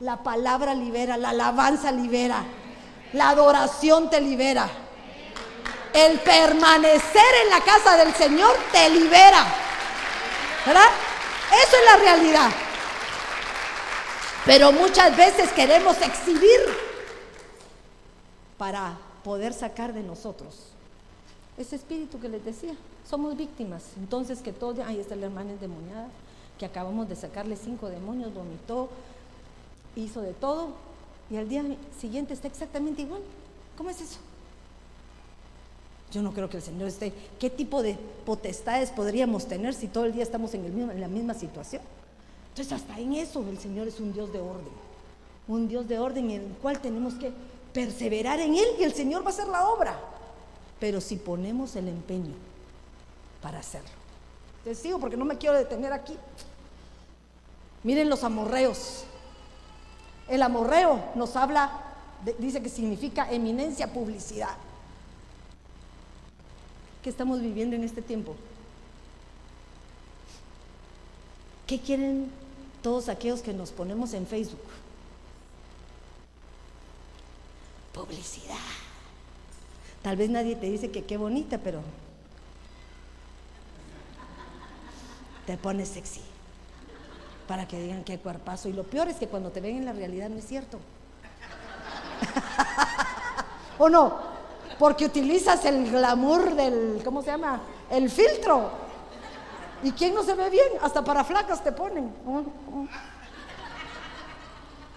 [0.00, 2.44] la palabra libera, la alabanza libera,
[3.12, 4.68] la adoración te libera.
[5.92, 9.44] El permanecer en la casa del Señor te libera.
[10.66, 10.88] ¿Verdad?
[11.50, 12.50] Eso es la realidad.
[14.46, 16.60] Pero muchas veces queremos exhibir
[18.56, 20.70] para poder sacar de nosotros
[21.58, 22.74] ese espíritu que les decía.
[23.08, 23.84] Somos víctimas.
[23.98, 26.08] Entonces que todo, ahí está la hermana endemoniada,
[26.58, 28.88] que acabamos de sacarle cinco demonios, vomitó,
[29.96, 30.68] hizo de todo,
[31.30, 31.64] y al día
[31.98, 33.22] siguiente está exactamente igual.
[33.76, 34.18] ¿Cómo es eso?
[36.12, 37.12] Yo no creo que el Señor esté.
[37.38, 41.00] ¿Qué tipo de potestades podríamos tener si todo el día estamos en, el mismo, en
[41.00, 41.82] la misma situación?
[42.50, 44.72] Entonces hasta en eso el Señor es un Dios de orden,
[45.48, 47.32] un Dios de orden en el cual tenemos que
[47.72, 49.98] perseverar en Él y el Señor va a hacer la obra,
[50.78, 52.34] pero si ponemos el empeño
[53.40, 53.90] para hacerlo.
[54.64, 56.16] Te sigo porque no me quiero detener aquí.
[57.82, 59.04] Miren los amorreos.
[60.28, 61.70] El amorreo nos habla,
[62.38, 64.56] dice que significa eminencia, publicidad.
[67.02, 68.36] ¿Qué estamos viviendo en este tiempo?
[71.66, 72.30] ¿Qué quieren
[72.82, 74.60] todos aquellos que nos ponemos en Facebook?
[77.92, 78.56] Publicidad.
[80.02, 81.82] Tal vez nadie te dice que qué bonita, pero
[85.46, 86.22] te pones sexy
[87.46, 88.68] para que digan qué cuerpazo.
[88.68, 90.78] Y lo peor es que cuando te ven en la realidad no es cierto.
[93.78, 94.18] ¿O no?
[94.78, 97.60] Porque utilizas el glamour del, ¿cómo se llama?
[97.90, 98.70] El filtro.
[99.82, 100.68] ¿Y quién no se ve bien?
[100.82, 102.12] Hasta para flacas te ponen.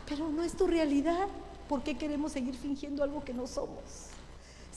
[0.08, 1.28] Pero no es tu realidad.
[1.69, 3.80] ¿Por qué queremos seguir fingiendo algo que no somos?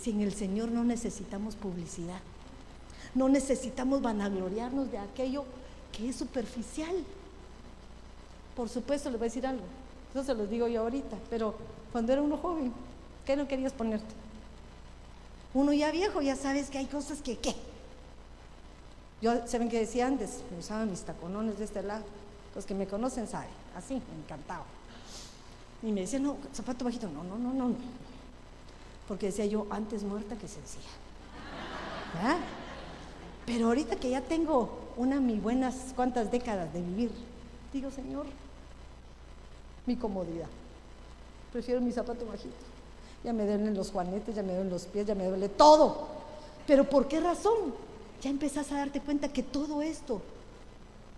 [0.00, 2.20] Si en el Señor no necesitamos publicidad,
[3.14, 5.44] no necesitamos vanagloriarnos de aquello
[5.92, 6.94] que es superficial.
[8.54, 9.64] Por supuesto, le voy a decir algo.
[10.12, 11.54] Eso se los digo yo ahorita, pero
[11.92, 12.72] cuando era uno joven,
[13.26, 14.14] ¿qué no querías ponerte?
[15.52, 17.54] Uno ya viejo, ya sabes que hay cosas que, ¿qué?
[19.22, 20.42] Yo, ¿saben qué decía antes?
[20.50, 22.04] Me usaba mis taconones de este lado.
[22.54, 24.64] Los que me conocen saben, así, me.
[25.82, 27.74] Y me decían, no, zapato bajito, no, no, no, no.
[29.06, 30.88] Porque decía yo, antes muerta que sencilla.
[33.44, 37.10] Pero ahorita que ya tengo una mis buenas cuantas décadas de vivir,
[37.72, 38.26] digo, Señor,
[39.86, 40.48] mi comodidad.
[41.52, 42.54] Prefiero mi zapato bajito.
[43.22, 46.08] Ya me duelen los juanetes, ya me duelen los pies, ya me duele todo.
[46.66, 47.85] Pero ¿por qué razón?
[48.20, 50.22] Ya empezás a darte cuenta que todo esto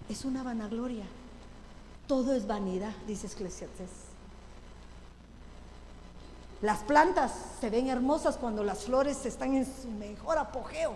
[0.08, 1.04] es una vanagloria.
[2.06, 3.90] Todo es vanidad, dice Eclesiastes.
[6.62, 10.94] Las plantas se ven hermosas cuando las flores están en su mejor apogeo.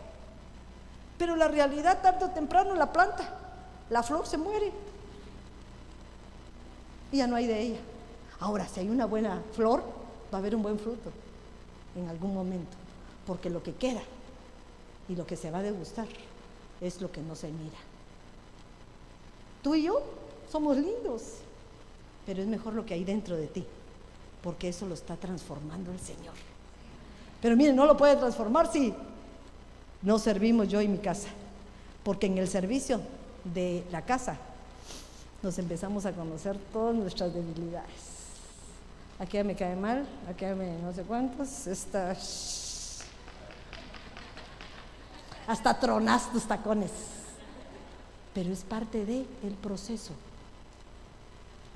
[1.19, 3.29] Pero la realidad, tarde o temprano, la planta,
[3.91, 4.73] la flor se muere.
[7.13, 7.81] Y ya no hay de ella.
[8.41, 9.85] Ahora, si hay una buena flor,
[10.33, 11.13] va a haber un buen fruto
[11.95, 12.77] en algún momento.
[13.27, 14.01] Porque lo que queda
[15.13, 16.07] y lo que se va a degustar
[16.81, 17.77] es lo que no se mira.
[19.63, 20.03] Tú y yo
[20.51, 21.23] somos lindos,
[22.25, 23.65] pero es mejor lo que hay dentro de ti,
[24.43, 26.35] porque eso lo está transformando el Señor.
[27.43, 28.95] Pero miren, no lo puede transformar si
[30.01, 31.29] no servimos yo y mi casa,
[32.03, 33.01] porque en el servicio
[33.45, 34.39] de la casa
[35.43, 38.13] nos empezamos a conocer todas nuestras debilidades.
[39.19, 42.17] Aquella me cae mal, aquella me no sé cuántos, esta...
[45.47, 46.91] Hasta tronas tus tacones.
[48.35, 50.13] Pero es parte del el proceso.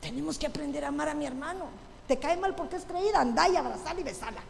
[0.01, 1.67] Tenemos que aprender a amar a mi hermano.
[2.07, 4.41] Te cae mal porque es creída, anda y abrazala y besala.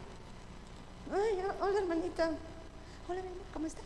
[1.61, 2.31] Hola hermanita.
[3.09, 3.21] Hola,
[3.53, 3.81] ¿cómo está?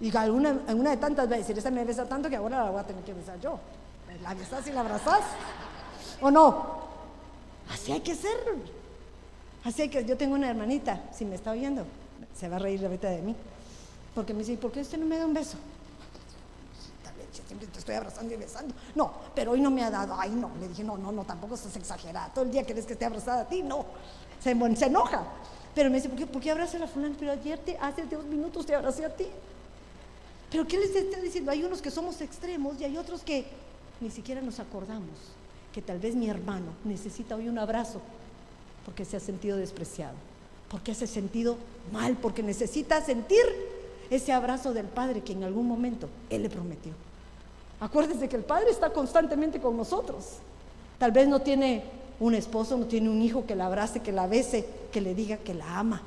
[0.00, 2.84] Y alguna, una de tantas veces, esta me besa tanto que ahora la voy a
[2.84, 3.58] tener que besar yo.
[4.22, 5.20] ¿La besas y la abrazas?
[6.20, 6.82] ¿O no?
[7.70, 8.36] Así hay que ser.
[9.64, 11.86] Así hay que, yo tengo una hermanita, si me está oyendo,
[12.38, 13.36] se va a reír ahorita de mí.
[14.14, 15.56] Porque me dice, ¿por qué usted no me da un beso?
[17.46, 18.74] siempre te estoy abrazando y besando.
[18.94, 20.14] No, pero hoy no me ha dado.
[20.18, 20.50] Ay, no.
[20.60, 22.28] Le dije, no, no, no, tampoco estás exagerada.
[22.32, 23.62] Todo el día querés que esté abrazada a ti.
[23.62, 23.86] No.
[24.40, 25.24] Se, enoja.
[25.74, 27.14] Pero me dice, ¿por qué, ¿por qué abrazas a la fulana?
[27.18, 29.26] Pero ayer, te, hace dos minutos te abracé a ti.
[30.50, 31.50] Pero ¿qué les está diciendo?
[31.50, 33.46] Hay unos que somos extremos y hay otros que
[34.00, 35.16] ni siquiera nos acordamos
[35.72, 38.00] que tal vez mi hermano necesita hoy un abrazo
[38.84, 40.14] porque se ha sentido despreciado,
[40.72, 41.58] porque se ha sentido
[41.92, 43.44] mal, porque necesita sentir
[44.08, 46.92] ese abrazo del Padre que en algún momento Él le prometió.
[47.78, 50.38] Acuérdense que el Padre está constantemente con nosotros.
[50.98, 51.84] Tal vez no tiene
[52.18, 55.36] un esposo, no tiene un hijo que la abrace, que la bese, que le diga
[55.36, 56.00] que la ama.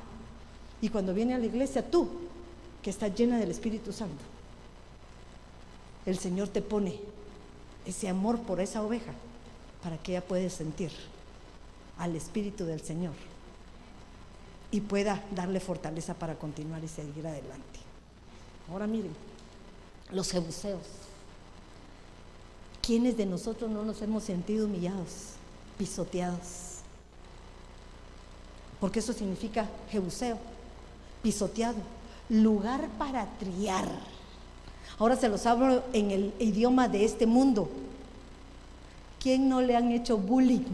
[0.80, 2.08] Y cuando viene a la iglesia, tú,
[2.82, 4.24] que estás llena del Espíritu Santo,
[6.06, 6.98] el Señor te pone
[7.86, 9.12] ese amor por esa oveja
[9.80, 10.90] para que ella pueda sentir
[11.98, 13.12] al Espíritu del Señor
[14.70, 17.80] y pueda darle fortaleza para continuar y seguir adelante.
[18.70, 19.12] Ahora miren,
[20.10, 20.82] los jebuseos.
[22.82, 25.32] ¿Quiénes de nosotros no nos hemos sentido humillados,
[25.76, 26.78] pisoteados?
[28.80, 30.38] Porque eso significa jebuseo,
[31.22, 31.78] pisoteado,
[32.28, 33.88] lugar para triar
[34.98, 37.68] Ahora se los hablo en el idioma de este mundo.
[39.20, 40.64] ¿Quién no le han hecho bullying?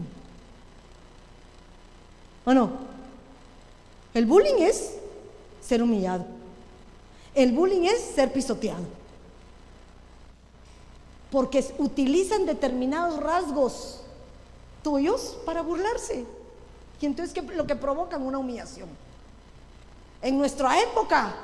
[2.45, 2.92] ¿O no?
[4.13, 4.93] El bullying es
[5.61, 6.25] ser humillado.
[7.33, 8.83] El bullying es ser pisoteado.
[11.31, 14.01] Porque utilizan determinados rasgos
[14.83, 16.25] tuyos para burlarse.
[17.01, 18.87] Y entonces ¿qué, lo que provocan una humillación.
[20.21, 21.35] En nuestra época,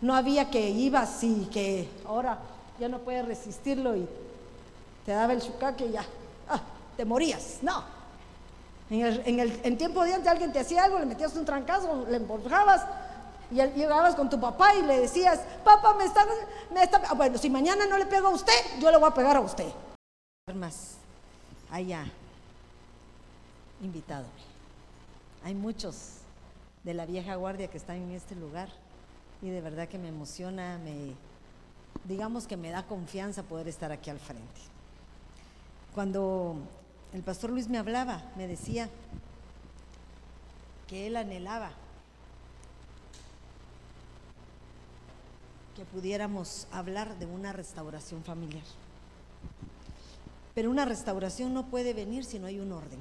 [0.00, 2.38] no había que ibas y que ahora
[2.80, 4.08] ya no puedes resistirlo y
[5.04, 6.06] te daba el chucaque y ya,
[6.48, 6.60] ah,
[6.96, 7.58] te morías.
[7.60, 7.95] No.
[8.88, 12.86] En, el, tiempo de antes alguien te hacía algo, le metías un trancazo, le emborrabas
[13.50, 16.24] y llegabas con tu papá y le decías, papá, me está,
[16.72, 19.14] me está, ah, bueno, si mañana no le pego a usted, yo le voy a
[19.14, 19.68] pegar a usted.
[20.54, 20.94] Más
[21.70, 22.04] allá,
[23.82, 24.26] invitado.
[25.44, 26.18] Hay muchos
[26.84, 28.68] de la vieja guardia que están en este lugar
[29.42, 31.14] y de verdad que me emociona, me,
[32.04, 34.60] digamos que me da confianza poder estar aquí al frente.
[35.94, 36.56] Cuando
[37.12, 38.88] el pastor Luis me hablaba, me decía
[40.86, 41.70] que él anhelaba
[45.76, 48.64] que pudiéramos hablar de una restauración familiar.
[50.54, 52.98] Pero una restauración no puede venir si no hay un orden.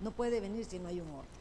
[0.00, 1.40] No puede venir si no hay un orden.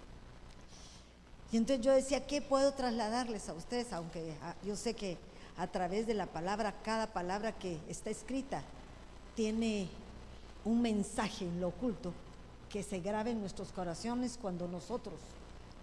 [1.52, 3.94] Y entonces yo decía, ¿qué puedo trasladarles a ustedes?
[3.94, 5.18] Aunque ah, yo sé que
[5.58, 8.64] a través de la palabra, cada palabra que está escrita
[9.36, 9.90] tiene
[10.70, 12.14] un mensaje en lo oculto
[12.70, 15.16] que se grabe en nuestros corazones cuando nosotros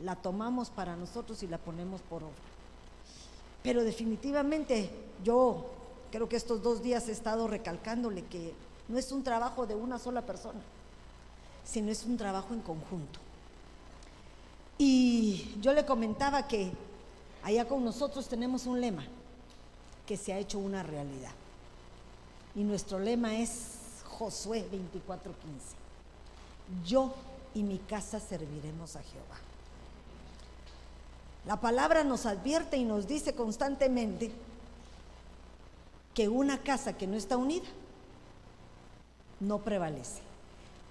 [0.00, 2.34] la tomamos para nosotros y la ponemos por obra.
[3.64, 4.88] Pero definitivamente
[5.24, 5.66] yo
[6.12, 8.54] creo que estos dos días he estado recalcándole que
[8.86, 10.60] no es un trabajo de una sola persona,
[11.64, 13.18] sino es un trabajo en conjunto.
[14.78, 16.70] Y yo le comentaba que
[17.42, 19.04] allá con nosotros tenemos un lema
[20.06, 21.32] que se ha hecho una realidad.
[22.54, 23.75] Y nuestro lema es
[24.18, 25.76] Josué 24:15.
[26.84, 27.14] Yo
[27.54, 29.36] y mi casa serviremos a Jehová.
[31.46, 34.32] La palabra nos advierte y nos dice constantemente
[36.12, 37.66] que una casa que no está unida
[39.38, 40.22] no prevalece.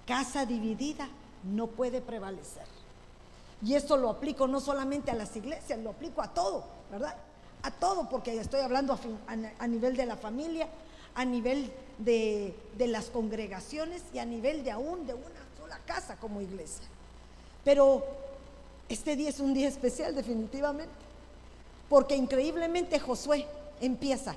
[0.06, 1.08] Casa dividida
[1.44, 2.64] no puede prevalecer.
[3.62, 7.16] Y esto lo aplico no solamente a las iglesias, lo aplico a todo, ¿verdad?
[7.62, 10.68] A todo, porque estoy hablando a, nivel de la familia,
[11.16, 16.16] a nivel de, de, las congregaciones y a nivel de aún de una sola casa
[16.16, 16.86] como iglesia.
[17.64, 18.04] Pero
[18.88, 20.94] este día es un día especial definitivamente,
[21.88, 23.46] porque increíblemente Josué
[23.80, 24.36] empieza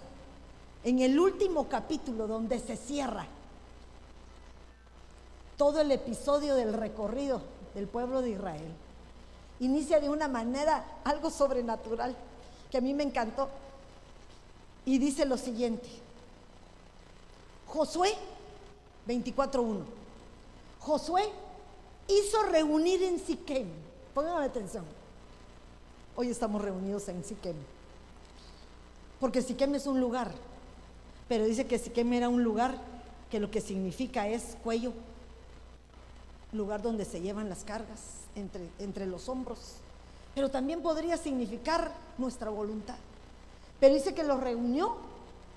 [0.84, 3.28] en el último capítulo donde se cierra
[5.58, 7.42] todo el episodio del recorrido
[7.76, 8.74] del pueblo de Israel
[9.60, 12.16] inicia de una manera algo sobrenatural
[12.72, 13.50] que a mí me encantó.
[14.86, 15.88] Y dice lo siguiente,
[17.70, 18.14] Josué
[19.08, 19.84] 24.1.
[20.80, 21.30] Josué
[22.08, 23.68] hizo reunir en Siquem.
[24.14, 24.84] Pónganme atención.
[26.16, 27.56] Hoy estamos reunidos en Siquem.
[29.20, 30.32] Porque Siquem es un lugar.
[31.28, 32.76] Pero dice que Siquem era un lugar
[33.30, 34.92] que lo que significa es cuello.
[36.52, 38.02] Lugar donde se llevan las cargas
[38.36, 39.76] entre, entre los hombros.
[40.34, 42.98] Pero también podría significar nuestra voluntad.
[43.80, 44.98] Pero dice que lo reunió,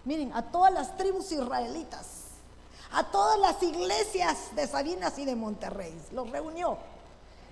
[0.05, 2.23] miren, a todas las tribus israelitas
[2.93, 5.99] a todas las iglesias de Sabinas y de Monterrey.
[6.13, 6.77] Los reunió.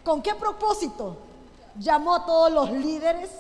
[0.04, 1.16] ¿Con qué propósito?
[1.78, 3.30] Llamó a todos los líderes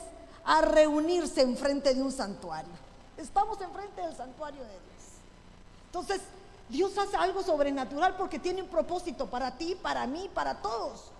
[0.44, 2.72] a reunirse enfrente de un santuario.
[3.16, 5.04] Estamos enfrente del santuario de Dios.
[5.86, 6.22] Entonces,
[6.68, 11.10] Dios hace algo sobrenatural porque tiene un propósito para ti, para mí, para todos.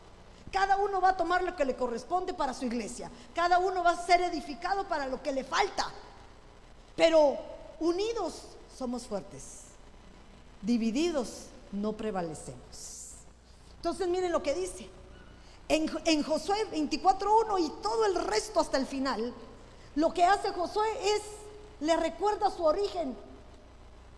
[0.51, 3.11] Cada uno va a tomar lo que le corresponde para su iglesia.
[3.34, 5.91] Cada uno va a ser edificado para lo que le falta.
[6.97, 7.49] Pero
[7.81, 8.43] unidos
[8.76, 9.70] somos fuertes
[10.62, 13.14] divididos no prevalecemos.
[13.76, 14.89] Entonces miren lo que dice.
[15.68, 19.33] En, en Josué 24.1 y todo el resto hasta el final,
[19.95, 21.22] lo que hace Josué es,
[21.81, 23.16] le recuerda su origen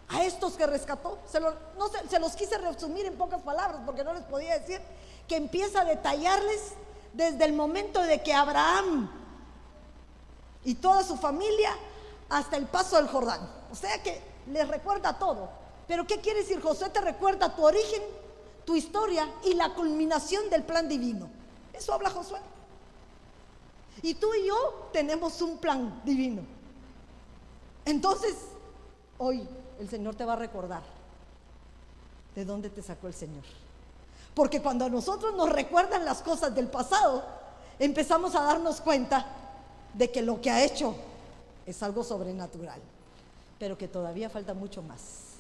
[0.09, 1.19] a estos que rescató.
[1.27, 4.81] Se, no se los quise resumir en pocas palabras porque no les podía decir
[5.29, 6.73] que empieza a detallarles
[7.13, 9.11] desde el momento de que Abraham
[10.65, 11.77] y toda su familia
[12.33, 13.41] hasta el paso del Jordán.
[13.71, 14.21] O sea que
[14.51, 15.49] les recuerda todo.
[15.87, 16.61] Pero ¿qué quiere decir?
[16.61, 18.03] José te recuerda tu origen,
[18.65, 21.29] tu historia y la culminación del plan divino.
[21.73, 22.41] Eso habla Josué.
[24.01, 26.43] Y tú y yo tenemos un plan divino.
[27.85, 28.35] Entonces,
[29.19, 29.47] hoy
[29.79, 30.83] el Señor te va a recordar
[32.35, 33.45] de dónde te sacó el Señor.
[34.35, 37.23] Porque cuando a nosotros nos recuerdan las cosas del pasado,
[37.79, 39.27] empezamos a darnos cuenta
[39.93, 40.97] de que lo que ha hecho
[41.67, 42.81] es algo sobrenatural,
[43.59, 45.33] pero que todavía falta mucho más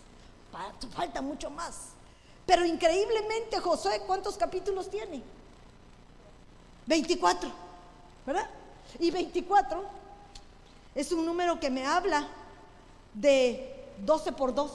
[0.94, 1.90] falta mucho más.
[2.46, 5.22] Pero increíblemente Josué, ¿cuántos capítulos tiene?
[6.86, 7.50] 24,
[8.26, 8.48] ¿verdad?
[8.98, 9.82] Y 24
[10.94, 12.26] es un número que me habla
[13.14, 14.72] de 12 por 2.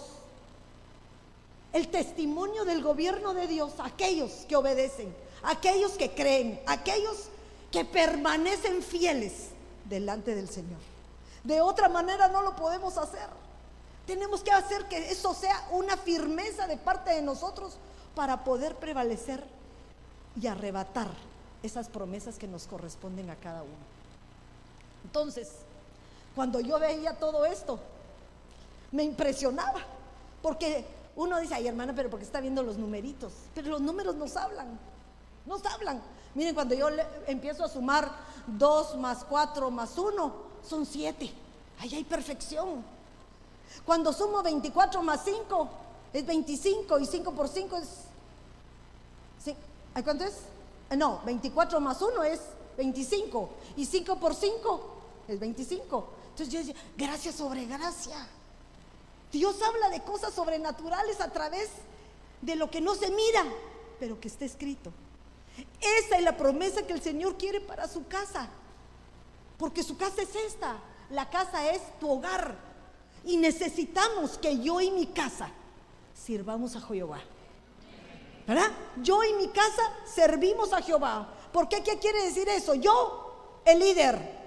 [1.73, 7.27] El testimonio del gobierno de Dios, aquellos que obedecen, aquellos que creen, aquellos
[7.71, 9.49] que permanecen fieles
[9.85, 10.96] delante del Señor.
[11.47, 13.29] De otra manera no lo podemos hacer.
[14.05, 17.77] Tenemos que hacer que eso sea una firmeza de parte de nosotros
[18.15, 19.41] para poder prevalecer
[20.35, 21.07] y arrebatar
[21.63, 23.77] esas promesas que nos corresponden a cada uno.
[25.05, 25.49] Entonces,
[26.35, 27.79] cuando yo veía todo esto,
[28.91, 29.79] me impresionaba,
[30.41, 30.85] porque
[31.15, 34.77] uno dice, ay hermana, pero porque está viendo los numeritos, pero los números nos hablan,
[35.45, 36.01] nos hablan.
[36.35, 36.89] Miren, cuando yo
[37.25, 38.11] empiezo a sumar
[38.47, 41.31] 2 más 4 más 1, son 7.
[41.79, 42.83] Ahí hay perfección.
[43.85, 45.69] Cuando sumo 24 más 5
[46.13, 47.89] es 25 y 5 por 5 es...
[49.43, 49.55] ¿sí?
[50.03, 50.35] ¿Cuánto es?
[50.89, 52.39] Eh, no, 24 más 1 es
[52.77, 54.81] 25 y 5 por 5
[55.27, 56.09] es 25.
[56.29, 58.27] Entonces yo decía, gracia sobre gracia.
[59.31, 61.69] Dios habla de cosas sobrenaturales a través
[62.41, 63.43] de lo que no se mira,
[63.99, 64.91] pero que está escrito.
[65.81, 68.49] Esa es la promesa que el Señor quiere para su casa.
[69.57, 70.77] Porque su casa es esta.
[71.09, 72.55] La casa es tu hogar.
[73.23, 75.49] Y necesitamos que yo y mi casa
[76.13, 77.19] sirvamos a Jehová.
[78.47, 78.71] ¿Verdad?
[79.01, 81.33] Yo y mi casa servimos a Jehová.
[81.51, 81.83] ¿Por qué?
[81.83, 82.75] ¿Qué quiere decir eso?
[82.75, 84.37] Yo, el líder.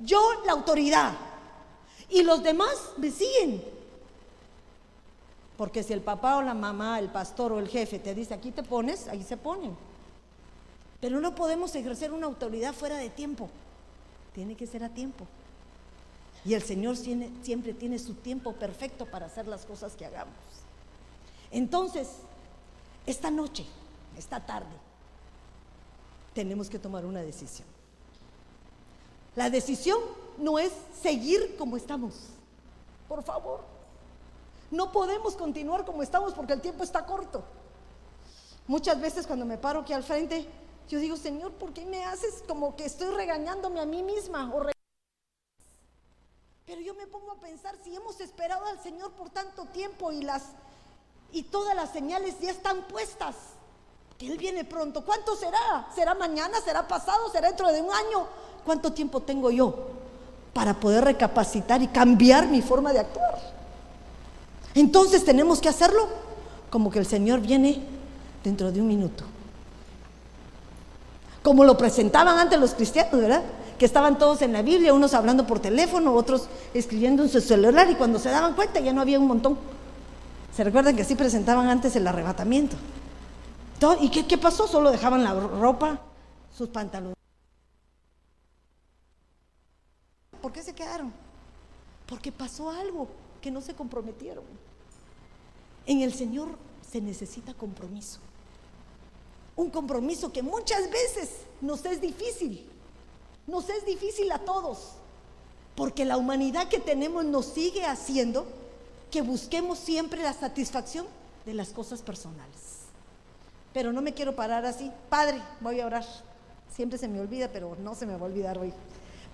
[0.00, 1.12] Yo, la autoridad.
[2.08, 3.62] Y los demás me siguen.
[5.56, 8.50] Porque si el papá o la mamá, el pastor o el jefe te dice aquí
[8.50, 9.76] te pones, ahí se ponen.
[11.00, 13.48] Pero no podemos ejercer una autoridad fuera de tiempo.
[14.34, 15.26] Tiene que ser a tiempo.
[16.44, 20.34] Y el Señor siempre tiene su tiempo perfecto para hacer las cosas que hagamos.
[21.50, 22.08] Entonces,
[23.06, 23.64] esta noche,
[24.18, 24.76] esta tarde,
[26.34, 27.66] tenemos que tomar una decisión.
[29.36, 29.98] La decisión
[30.38, 32.14] no es seguir como estamos.
[33.08, 33.60] Por favor,
[34.70, 37.44] no podemos continuar como estamos porque el tiempo está corto.
[38.66, 40.46] Muchas veces cuando me paro aquí al frente,
[40.88, 44.52] yo digo, Señor, ¿por qué me haces como que estoy regañándome a mí misma
[46.66, 50.22] pero yo me pongo a pensar, si hemos esperado al Señor por tanto tiempo y
[50.22, 50.42] las
[51.30, 53.34] y todas las señales ya están puestas,
[54.18, 55.88] que Él viene pronto, ¿cuánto será?
[55.94, 56.60] ¿Será mañana?
[56.64, 57.28] ¿Será pasado?
[57.30, 58.26] ¿Será dentro de un año?
[58.64, 59.74] ¿Cuánto tiempo tengo yo
[60.52, 63.54] para poder recapacitar y cambiar mi forma de actuar?
[64.74, 66.08] Entonces tenemos que hacerlo
[66.70, 67.84] como que el Señor viene
[68.42, 69.24] dentro de un minuto.
[71.44, 73.44] Como lo presentaban antes los cristianos, ¿verdad?
[73.78, 77.90] que estaban todos en la Biblia, unos hablando por teléfono, otros escribiendo en su celular
[77.90, 79.58] y cuando se daban cuenta ya no había un montón.
[80.54, 82.76] ¿Se recuerdan que sí presentaban antes el arrebatamiento?
[84.00, 84.66] ¿Y qué, qué pasó?
[84.66, 86.00] Solo dejaban la ropa,
[86.56, 87.16] sus pantalones.
[90.40, 91.12] ¿Por qué se quedaron?
[92.06, 93.08] Porque pasó algo
[93.40, 94.44] que no se comprometieron.
[95.86, 96.48] En el Señor
[96.90, 98.20] se necesita compromiso.
[99.56, 101.30] Un compromiso que muchas veces
[101.60, 102.68] nos es difícil.
[103.46, 104.92] Nos es difícil a todos.
[105.76, 108.46] Porque la humanidad que tenemos nos sigue haciendo
[109.10, 111.06] que busquemos siempre la satisfacción
[111.46, 112.84] de las cosas personales.
[113.72, 114.90] Pero no me quiero parar así.
[115.08, 116.04] Padre, voy a orar.
[116.74, 118.72] Siempre se me olvida, pero no se me va a olvidar hoy.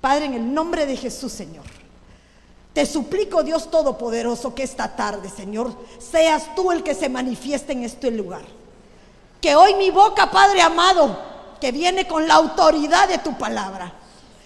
[0.01, 1.65] Padre, en el nombre de Jesús, Señor.
[2.73, 7.85] Te suplico, Dios Todopoderoso, que esta tarde, Señor, seas tú el que se manifieste en
[7.85, 8.43] este lugar.
[9.41, 11.19] Que hoy mi boca, Padre amado,
[11.61, 13.93] que viene con la autoridad de tu palabra,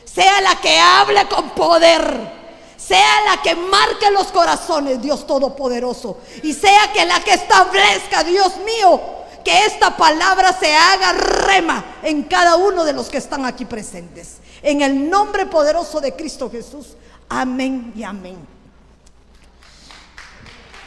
[0.05, 2.45] sea la que hable con poder,
[2.77, 8.57] sea la que marque los corazones, Dios Todopoderoso, y sea que la que establezca, Dios
[8.59, 9.01] mío,
[9.45, 14.39] que esta palabra se haga rema en cada uno de los que están aquí presentes.
[14.63, 16.97] En el nombre poderoso de Cristo Jesús.
[17.29, 18.39] Amén y amén.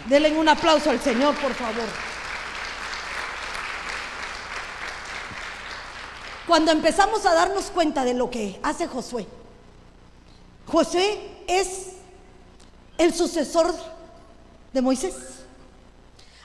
[0.07, 2.16] Denle un aplauso al Señor, por favor.
[6.47, 9.27] Cuando empezamos a darnos cuenta de lo que hace Josué,
[10.65, 11.89] Josué es
[12.97, 13.73] el sucesor
[14.71, 15.15] de Moisés.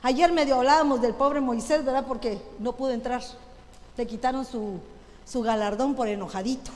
[0.02, 2.04] Ayer medio hablábamos del pobre Moisés, ¿verdad?
[2.06, 3.22] Porque no pudo entrar.
[3.96, 4.80] Le quitaron su,
[5.24, 6.72] su galardón por enojadito.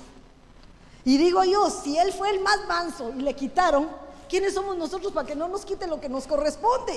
[1.05, 3.89] Y digo yo, si él fue el más manso y le quitaron,
[4.29, 6.95] ¿quiénes somos nosotros para que no nos quite lo que nos corresponde?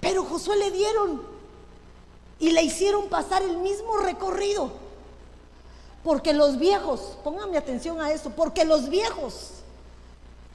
[0.00, 1.22] Pero Josué le dieron
[2.38, 4.72] y le hicieron pasar el mismo recorrido.
[6.02, 9.50] Porque los viejos, pónganme atención a eso, porque los viejos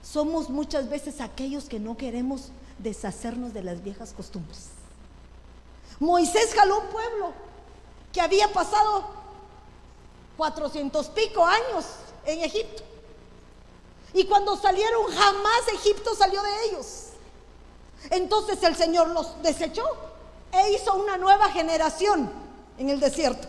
[0.04, 2.50] somos muchas veces aquellos que no queremos
[2.80, 4.68] deshacernos de las viejas costumbres.
[6.00, 7.32] Moisés jaló un pueblo
[8.14, 9.06] que había pasado
[10.36, 11.86] cuatrocientos pico años
[12.26, 12.84] en Egipto.
[14.14, 17.08] Y cuando salieron jamás Egipto salió de ellos.
[18.10, 19.86] Entonces el Señor los desechó
[20.52, 22.30] e hizo una nueva generación
[22.78, 23.48] en el desierto.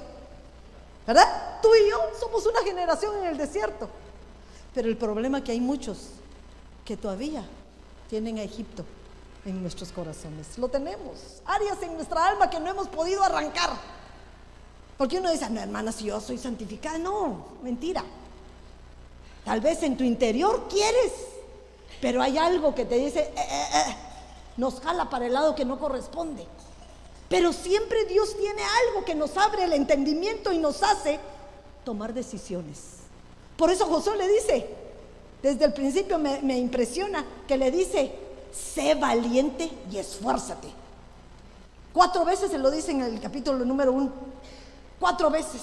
[1.07, 1.61] ¿Verdad?
[1.63, 3.89] Tú y yo somos una generación en el desierto.
[4.75, 6.11] Pero el problema es que hay muchos
[6.85, 7.45] que todavía
[8.09, 8.85] tienen a Egipto
[9.45, 10.59] en nuestros corazones.
[10.59, 11.41] Lo tenemos.
[11.47, 13.71] Áreas en nuestra alma que no hemos podido arrancar.
[14.97, 16.99] Porque uno dice, no, hermana, si yo soy santificada.
[16.99, 18.05] No, mentira.
[19.45, 21.13] Tal vez en tu interior quieres,
[22.03, 23.97] pero hay algo que te dice, eh, eh, eh,
[24.59, 26.47] nos jala para el lado que no corresponde.
[27.29, 31.21] Pero siempre Dios tiene algo que nos abre el entendimiento y nos hace
[31.85, 32.79] tomar decisiones.
[33.57, 34.69] Por eso Josué le dice,
[35.43, 38.13] desde el principio me, me impresiona que le dice,
[38.53, 40.69] sé valiente y esfuérzate.
[41.93, 44.13] Cuatro veces se lo dice en el capítulo número uno.
[44.99, 45.63] Cuatro veces.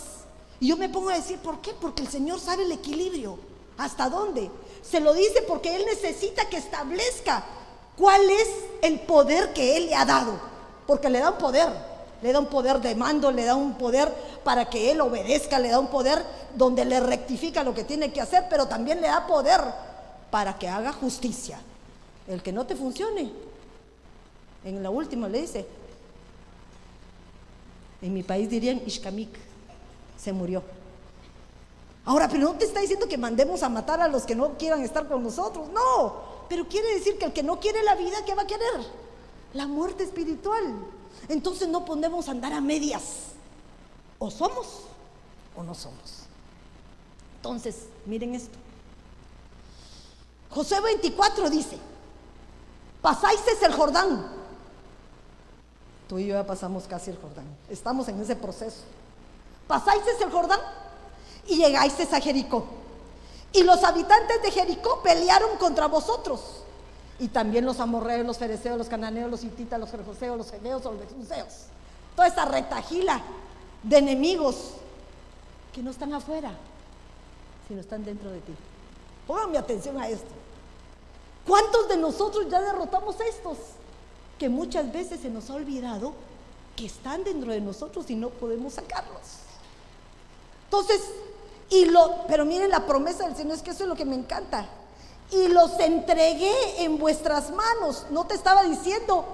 [0.59, 1.71] Y yo me pongo a decir, ¿por qué?
[1.73, 3.37] Porque el Señor sabe el equilibrio.
[3.77, 4.49] ¿Hasta dónde?
[4.81, 7.43] Se lo dice porque Él necesita que establezca
[7.97, 8.49] cuál es
[8.81, 10.39] el poder que Él le ha dado.
[10.85, 11.69] Porque le da un poder.
[12.21, 14.13] Le da un poder de mando, le da un poder
[14.43, 16.23] para que Él obedezca, le da un poder
[16.55, 19.61] donde le rectifica lo que tiene que hacer, pero también le da poder
[20.31, 21.59] para que haga justicia.
[22.27, 23.31] El que no te funcione.
[24.63, 25.67] En la última le dice,
[28.01, 29.29] en mi país dirían Ishkamik,
[30.17, 30.63] se murió.
[32.05, 34.81] Ahora, pero no te está diciendo que mandemos a matar a los que no quieran
[34.81, 36.15] estar con nosotros, no.
[36.47, 39.04] Pero quiere decir que el que no quiere la vida, ¿qué va a querer?
[39.55, 40.75] La muerte espiritual.
[41.29, 43.03] Entonces no podemos andar a medias.
[44.19, 44.81] O somos
[45.55, 46.25] o no somos.
[47.37, 48.57] Entonces, miren esto.
[50.49, 51.77] José 24 dice,
[53.01, 54.29] pasáis el Jordán.
[56.07, 57.45] Tú y yo ya pasamos casi el Jordán.
[57.69, 58.81] Estamos en ese proceso.
[59.67, 60.59] Pasáis el Jordán
[61.47, 62.65] y llegáis a Jericó.
[63.53, 66.64] Y los habitantes de Jericó pelearon contra vosotros.
[67.19, 70.95] Y también los amorreos, los fereceos, los cananeos, los hititas, los jerjoseos, los hebeos, los
[71.09, 71.67] jebuseos.
[72.15, 73.21] Toda esta retajila
[73.83, 74.73] de enemigos
[75.73, 76.51] que no están afuera,
[77.67, 78.53] sino están dentro de ti.
[79.27, 80.31] Pónganme atención a esto.
[81.47, 83.57] ¿Cuántos de nosotros ya derrotamos estos?
[84.39, 86.13] Que muchas veces se nos ha olvidado
[86.75, 89.21] que están dentro de nosotros y no podemos sacarlos.
[90.65, 91.01] Entonces,
[91.69, 94.15] y lo, pero miren la promesa del Señor, es que eso es lo que me
[94.15, 94.67] encanta.
[95.35, 98.05] Y los entregué en vuestras manos.
[98.09, 99.25] No te estaba diciendo,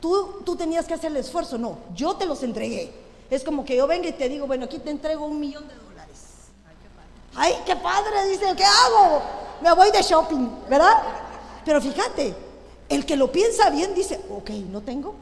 [0.00, 2.92] tú, tú tenías que hacer el esfuerzo, no, yo te los entregué.
[3.30, 5.74] Es como que yo venga y te digo, bueno, aquí te entrego un millón de
[5.74, 6.18] dólares.
[7.34, 9.22] Ay, qué padre, dice, ¿qué hago?
[9.62, 11.02] me voy de shopping, ¿verdad?
[11.64, 12.34] Pero fíjate,
[12.88, 15.14] El que lo piensa bien dice, ok, no tengo,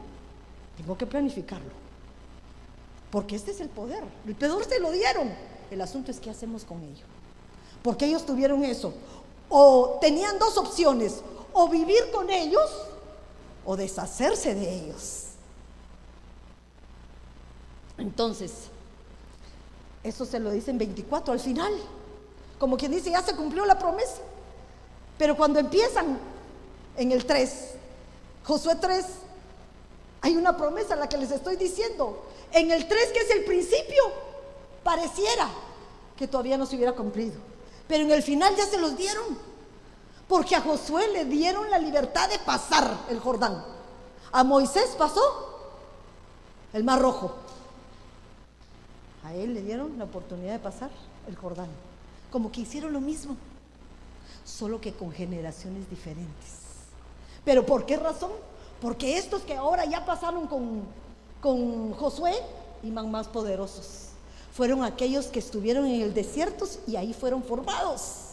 [0.76, 1.70] tengo que planificarlo.
[3.12, 4.02] Porque este es el poder.
[4.26, 5.30] El poder se lo dieron.
[5.70, 7.04] El asunto es qué hacemos con ello.
[7.82, 8.92] Porque ellos tuvieron eso.
[9.50, 11.20] O tenían dos opciones.
[11.52, 12.70] O vivir con ellos
[13.64, 15.24] o deshacerse de ellos.
[17.98, 18.52] Entonces,
[20.02, 21.72] eso se lo dicen 24 al final.
[22.58, 24.22] Como quien dice, ya se cumplió la promesa.
[25.18, 26.18] Pero cuando empiezan
[26.96, 27.74] en el 3,
[28.44, 29.04] Josué 3,
[30.22, 32.24] hay una promesa, la que les estoy diciendo.
[32.52, 34.02] En el 3, que es el principio,
[34.82, 35.48] pareciera
[36.16, 37.49] que todavía no se hubiera cumplido.
[37.90, 39.36] Pero en el final ya se los dieron.
[40.28, 43.64] Porque a Josué le dieron la libertad de pasar el Jordán.
[44.30, 45.20] A Moisés pasó
[46.72, 47.34] el Mar Rojo.
[49.24, 50.88] A él le dieron la oportunidad de pasar
[51.26, 51.66] el Jordán.
[52.30, 53.36] Como que hicieron lo mismo,
[54.44, 56.60] solo que con generaciones diferentes.
[57.44, 58.30] ¿Pero por qué razón?
[58.80, 60.84] Porque estos que ahora ya pasaron con,
[61.40, 62.34] con Josué
[62.84, 64.09] iban más poderosos.
[64.52, 68.30] Fueron aquellos que estuvieron en el desierto y ahí fueron formados.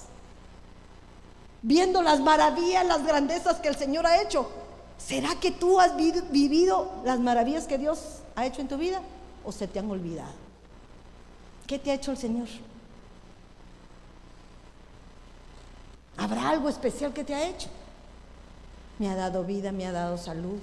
[1.61, 4.49] Viendo las maravillas, las grandezas que el Señor ha hecho.
[4.97, 7.99] ¿Será que tú has vivido las maravillas que Dios
[8.35, 9.01] ha hecho en tu vida
[9.45, 10.33] o se te han olvidado?
[11.67, 12.47] ¿Qué te ha hecho el Señor?
[16.17, 17.67] ¿Habrá algo especial que te ha hecho?
[18.97, 20.59] Me ha dado vida, me ha dado salud.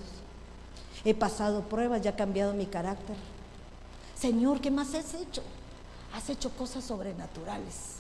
[1.05, 3.17] He pasado pruebas y ha cambiado mi carácter.
[4.25, 5.43] Señor, ¿qué más has hecho?
[6.15, 7.97] Has hecho cosas sobrenaturales.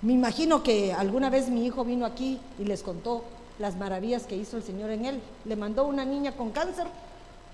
[0.00, 3.24] Me imagino que alguna vez mi hijo vino aquí y les contó
[3.58, 5.22] las maravillas que hizo el Señor en él.
[5.44, 6.86] Le mandó una niña con cáncer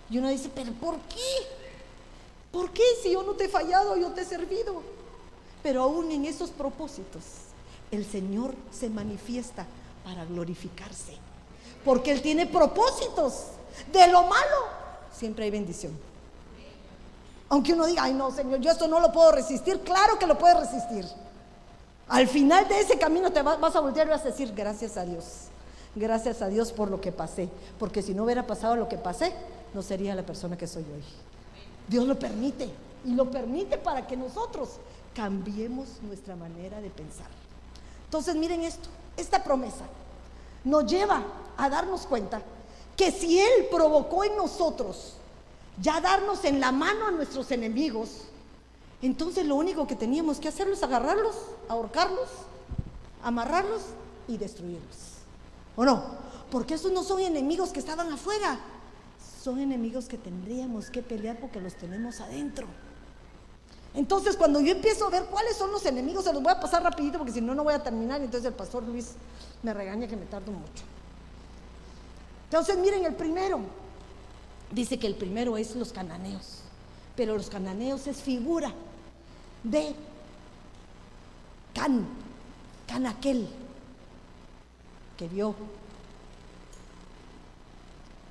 [0.09, 1.49] y uno dice, pero ¿por qué?
[2.53, 4.85] ¿Por qué si yo no te he fallado, yo te he servido?
[5.65, 7.25] Pero aún en esos propósitos,
[7.91, 9.67] el Señor se manifiesta
[10.05, 11.17] para glorificarse.
[11.85, 13.47] Porque Él tiene propósitos.
[13.93, 14.59] De lo malo,
[15.13, 16.10] siempre hay bendición.
[17.51, 19.81] Aunque uno diga, ay no, Señor, yo esto no lo puedo resistir.
[19.81, 21.05] Claro que lo puedes resistir.
[22.09, 25.05] Al final de ese camino te vas a voltear y vas a decir, gracias a
[25.05, 25.25] Dios.
[25.97, 27.49] Gracias a Dios por lo que pasé.
[27.79, 29.35] Porque si no hubiera pasado lo que pasé,
[29.75, 31.03] no sería la persona que soy hoy.
[31.89, 32.71] Dios lo permite.
[33.05, 34.77] Y lo permite para que nosotros
[35.15, 37.27] cambiemos nuestra manera de pensar.
[38.05, 39.85] Entonces miren esto, esta promesa
[40.63, 41.23] nos lleva
[41.57, 42.43] a darnos cuenta
[42.97, 45.15] que si Él provocó en nosotros
[45.81, 48.23] ya darnos en la mano a nuestros enemigos,
[49.03, 51.37] entonces lo único que teníamos que hacer es agarrarlos,
[51.69, 52.29] ahorcarlos,
[53.23, 53.83] amarrarlos
[54.29, 55.15] y destruirlos.
[55.77, 56.05] ¿O no?
[56.51, 58.59] Porque esos no son enemigos que estaban afuera,
[59.43, 62.67] son enemigos que tendríamos que pelear porque los tenemos adentro.
[63.95, 66.83] Entonces, cuando yo empiezo a ver cuáles son los enemigos, se los voy a pasar
[66.83, 68.21] rapidito porque si no, no voy a terminar.
[68.21, 69.13] Entonces el pastor Luis
[69.63, 70.85] me regaña que me tardo mucho.
[72.45, 73.61] Entonces, miren, el primero,
[74.71, 76.61] dice que el primero es los cananeos.
[77.17, 78.73] Pero los cananeos es figura
[79.63, 79.95] de
[81.75, 82.07] Can,
[82.87, 83.49] Can aquel
[85.17, 85.55] que vio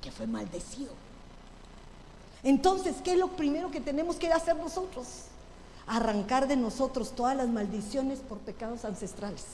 [0.02, 0.92] que fue maldecido.
[2.42, 5.06] Entonces, ¿qué es lo primero que tenemos que hacer nosotros?
[5.86, 9.44] Arrancar de nosotros todas las maldiciones por pecados ancestrales.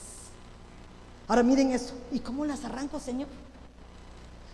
[1.27, 1.93] Ahora miren eso.
[2.11, 3.27] ¿Y cómo las arranco, Señor?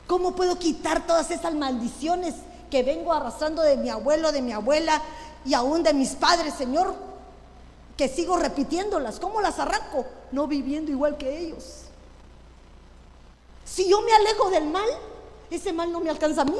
[0.07, 2.35] ¿Cómo puedo quitar todas esas maldiciones
[2.69, 5.01] que vengo arrastrando de mi abuelo, de mi abuela
[5.45, 6.95] y aún de mis padres, Señor?
[7.95, 9.19] Que sigo repitiéndolas.
[9.19, 10.05] ¿Cómo las arranco?
[10.31, 11.83] No viviendo igual que ellos.
[13.63, 14.89] Si yo me alejo del mal,
[15.49, 16.59] ese mal no me alcanza a mí.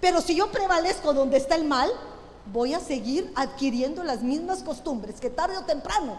[0.00, 1.90] Pero si yo prevalezco donde está el mal,
[2.52, 6.18] voy a seguir adquiriendo las mismas costumbres que tarde o temprano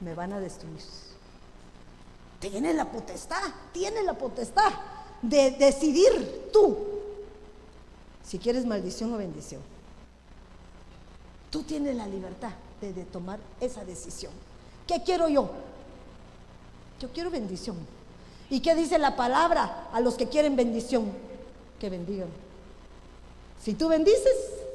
[0.00, 0.82] me van a destruir.
[2.40, 3.42] Tiene la potestad,
[3.72, 4.70] tiene la potestad
[5.28, 6.76] de decidir tú
[8.22, 9.60] si quieres maldición o bendición.
[11.50, 12.50] Tú tienes la libertad
[12.80, 14.32] de, tomar esa decisión.
[14.86, 15.50] ¿Qué quiero yo?
[17.00, 17.76] Yo quiero bendición.
[18.50, 21.12] ¿Y qué dice la palabra a los que quieren bendición?
[21.80, 22.28] Que bendigan.
[23.62, 24.34] Si tú bendices,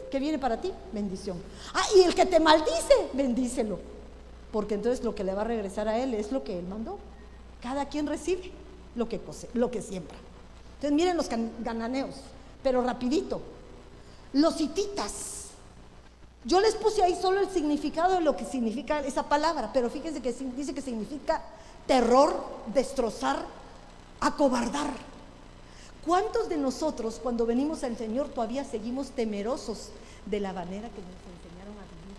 [0.09, 0.71] ¿qué viene para ti?
[0.91, 1.37] Bendición.
[1.73, 3.79] Ah, y el que te maldice, bendícelo.
[4.51, 6.97] Porque entonces lo que le va a regresar a él es lo que él mandó.
[7.61, 8.51] Cada quien recibe
[8.95, 9.19] lo que,
[9.53, 10.17] lo que siembra.
[10.79, 11.27] Entonces miren los
[11.59, 12.15] gananeos,
[12.63, 13.41] pero rapidito.
[14.31, 15.47] Los hititas.
[16.45, 20.21] Yo les puse ahí solo el significado de lo que significa esa palabra, pero fíjense
[20.21, 21.43] que dice que significa
[21.85, 22.33] terror,
[22.73, 23.43] destrozar,
[24.21, 24.89] acobardar.
[26.05, 29.89] ¿Cuántos de nosotros cuando venimos al Señor todavía seguimos temerosos
[30.25, 32.17] de la manera que nos enseñaron a vivir?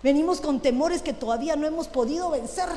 [0.00, 2.68] Venimos con temores que todavía no hemos podido vencer.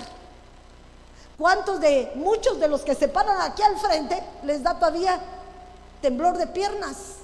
[1.37, 5.19] ¿Cuántos de muchos de los que se paran aquí al frente les da todavía
[6.01, 7.15] temblor de piernas?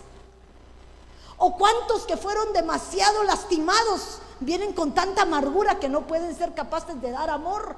[1.38, 6.99] ¿O cuántos que fueron demasiado lastimados vienen con tanta amargura que no pueden ser capaces
[7.01, 7.76] de dar amor?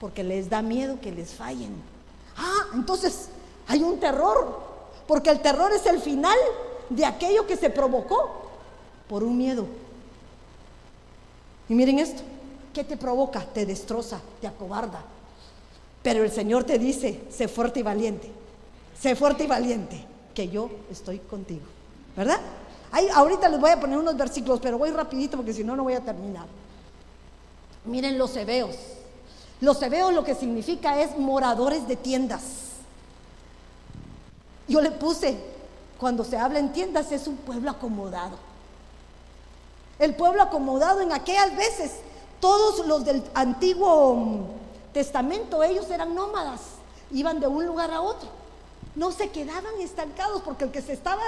[0.00, 1.82] Porque les da miedo que les fallen.
[2.36, 3.28] Ah, entonces
[3.68, 4.60] hay un terror,
[5.06, 6.36] porque el terror es el final
[6.88, 8.48] de aquello que se provocó
[9.08, 9.66] por un miedo.
[11.68, 12.22] Y miren esto,
[12.74, 13.44] ¿qué te provoca?
[13.44, 15.04] Te destroza, te acobarda.
[16.02, 18.30] Pero el Señor te dice, sé fuerte y valiente,
[18.98, 21.62] sé fuerte y valiente, que yo estoy contigo.
[22.16, 22.40] ¿Verdad?
[23.14, 25.94] Ahorita les voy a poner unos versículos, pero voy rapidito porque si no, no voy
[25.94, 26.46] a terminar.
[27.84, 28.76] Miren los hebeos.
[29.60, 32.42] Los hebeos lo que significa es moradores de tiendas.
[34.66, 35.38] Yo le puse,
[35.98, 38.38] cuando se habla en tiendas, es un pueblo acomodado.
[39.98, 41.92] El pueblo acomodado en aquellas veces,
[42.40, 44.59] todos los del Antiguo
[44.92, 46.60] Testamento, ellos eran nómadas,
[47.10, 48.28] iban de un lugar a otro.
[48.96, 51.22] No se quedaban estancados, porque el que se, estaba,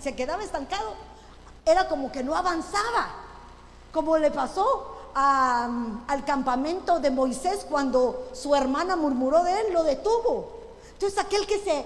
[0.00, 0.94] se quedaba estancado
[1.64, 3.10] era como que no avanzaba,
[3.92, 10.50] como le pasó al campamento de Moisés cuando su hermana murmuró de él, lo detuvo.
[10.92, 11.84] Entonces aquel que se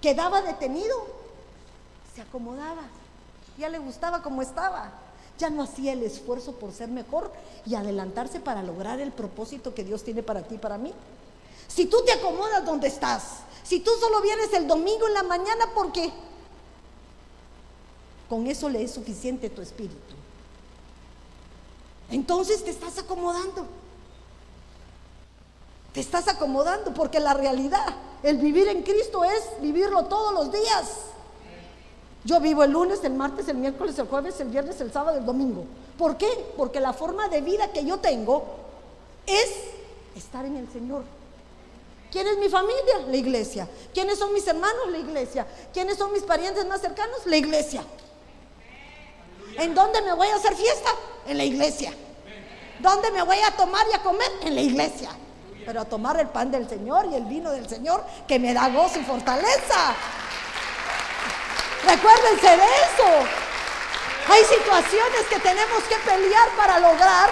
[0.00, 1.06] quedaba detenido,
[2.14, 2.82] se acomodaba,
[3.58, 4.90] ya le gustaba como estaba,
[5.38, 7.30] ya no hacía el esfuerzo por ser mejor
[7.64, 10.92] y adelantarse para lograr el propósito que Dios tiene para ti y para mí.
[11.68, 15.66] Si tú te acomodas donde estás, si tú solo vienes el domingo en la mañana,
[15.74, 16.10] porque
[18.28, 20.14] con eso le es suficiente tu espíritu.
[22.10, 23.66] Entonces te estás acomodando.
[25.92, 27.86] Te estás acomodando porque la realidad,
[28.22, 31.08] el vivir en Cristo es vivirlo todos los días.
[32.28, 35.24] Yo vivo el lunes, el martes, el miércoles, el jueves, el viernes, el sábado, el
[35.24, 35.64] domingo.
[35.96, 36.28] ¿Por qué?
[36.58, 38.44] Porque la forma de vida que yo tengo
[39.26, 39.48] es
[40.14, 41.04] estar en el Señor.
[42.12, 42.98] ¿Quién es mi familia?
[43.08, 43.66] La iglesia.
[43.94, 44.90] ¿Quiénes son mis hermanos?
[44.90, 45.46] La iglesia.
[45.72, 47.16] ¿Quiénes son mis parientes más cercanos?
[47.24, 47.82] La iglesia.
[49.56, 50.90] ¿En dónde me voy a hacer fiesta?
[51.26, 51.94] En la iglesia.
[52.78, 54.30] ¿Dónde me voy a tomar y a comer?
[54.42, 55.08] En la iglesia.
[55.64, 58.68] Pero a tomar el pan del Señor y el vino del Señor que me da
[58.68, 59.96] gozo y fortaleza.
[61.88, 63.28] Recuérdense de eso.
[64.30, 67.30] Hay situaciones que tenemos que pelear para lograr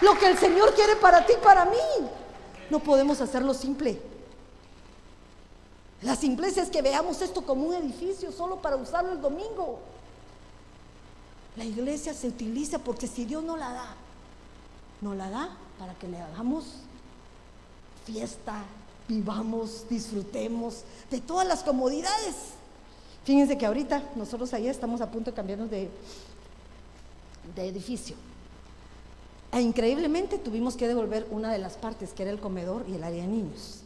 [0.00, 1.76] lo que el Señor quiere para ti y para mí.
[2.70, 4.00] No podemos hacerlo simple.
[6.00, 9.80] La simpleza es que veamos esto como un edificio solo para usarlo el domingo.
[11.56, 13.94] La iglesia se utiliza porque si Dios no la da,
[15.02, 16.64] no la da para que le hagamos
[18.06, 18.62] fiesta,
[19.06, 22.57] vivamos, disfrutemos de todas las comodidades.
[23.28, 25.90] Fíjense que ahorita nosotros ahí estamos a punto de cambiarnos de,
[27.54, 28.16] de edificio.
[29.52, 33.04] E increíblemente tuvimos que devolver una de las partes, que era el comedor y el
[33.04, 33.82] área de niños.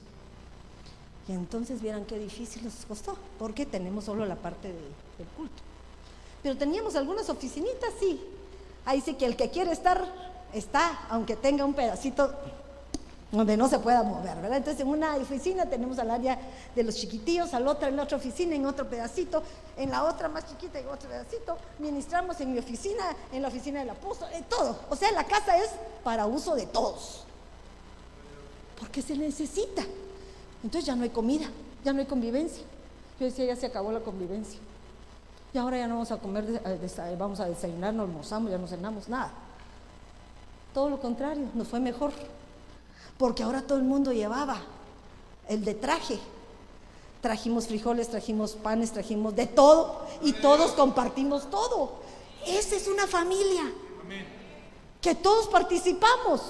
[1.26, 5.60] Y entonces vieran qué difícil nos costó, porque tenemos solo la parte del culto.
[6.44, 8.20] Pero teníamos algunas oficinitas, sí.
[8.84, 10.06] Ahí sí que el que quiere estar,
[10.52, 12.32] está, aunque tenga un pedacito
[13.32, 14.58] donde no se pueda mover, ¿verdad?
[14.58, 16.38] Entonces en una oficina tenemos al área
[16.74, 19.42] de los chiquitillos, al otro en la otra oficina, en otro pedacito,
[19.78, 23.80] en la otra más chiquita, en otro pedacito, ministramos en mi oficina, en la oficina
[23.80, 24.78] del apóstol, en todo.
[24.90, 25.70] O sea, la casa es
[26.04, 27.24] para uso de todos,
[28.78, 29.82] porque se necesita.
[30.62, 31.46] Entonces ya no hay comida,
[31.82, 32.64] ya no hay convivencia.
[33.18, 34.60] Yo decía, ya se acabó la convivencia.
[35.54, 38.66] Y ahora ya no vamos a comer, eh, vamos a desayunar, no almorzamos, ya no
[38.66, 39.32] cenamos, nada.
[40.74, 42.12] Todo lo contrario, nos fue mejor.
[43.18, 44.60] Porque ahora todo el mundo llevaba
[45.48, 46.18] el de traje.
[47.20, 51.92] Trajimos frijoles, trajimos panes, trajimos de todo y todos compartimos todo.
[52.46, 53.62] Esa es una familia.
[55.00, 56.42] Que todos participamos.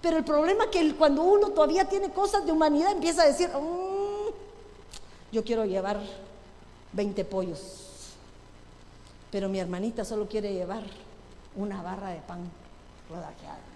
[0.00, 3.48] Pero el problema es que cuando uno todavía tiene cosas de humanidad empieza a decir,
[3.48, 4.32] mm,
[5.32, 6.00] yo quiero llevar
[6.92, 7.88] 20 pollos
[9.30, 10.82] pero mi hermanita solo quiere llevar
[11.56, 12.40] una barra de pan
[13.10, 13.67] rodajeada.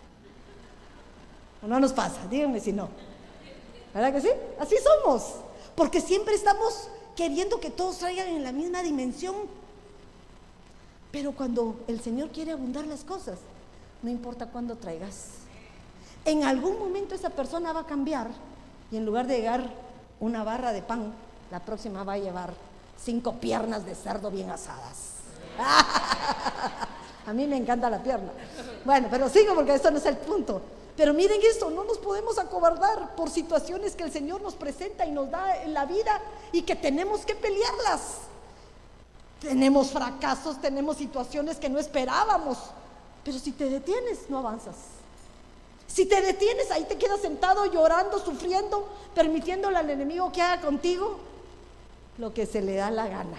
[1.62, 2.88] No nos pasa, díganme si no.
[3.94, 4.28] ¿Verdad que sí?
[4.58, 5.34] Así somos.
[5.76, 9.34] Porque siempre estamos queriendo que todos traigan en la misma dimensión.
[11.10, 13.38] Pero cuando el Señor quiere abundar las cosas,
[14.02, 15.28] no importa cuándo traigas.
[16.24, 18.28] En algún momento esa persona va a cambiar
[18.90, 19.70] y en lugar de llegar
[20.20, 21.12] una barra de pan,
[21.50, 22.54] la próxima va a llevar
[23.02, 25.12] cinco piernas de cerdo bien asadas.
[27.26, 28.32] A mí me encanta la pierna.
[28.84, 30.60] Bueno, pero sigo porque esto no es el punto.
[30.96, 35.10] Pero miren esto, no nos podemos acobardar por situaciones que el Señor nos presenta y
[35.10, 36.20] nos da en la vida
[36.52, 38.18] y que tenemos que pelearlas.
[39.40, 42.58] Tenemos fracasos, tenemos situaciones que no esperábamos,
[43.24, 44.76] pero si te detienes, no avanzas.
[45.88, 51.18] Si te detienes, ahí te quedas sentado llorando, sufriendo, permitiéndole al enemigo que haga contigo
[52.18, 53.38] lo que se le da la gana.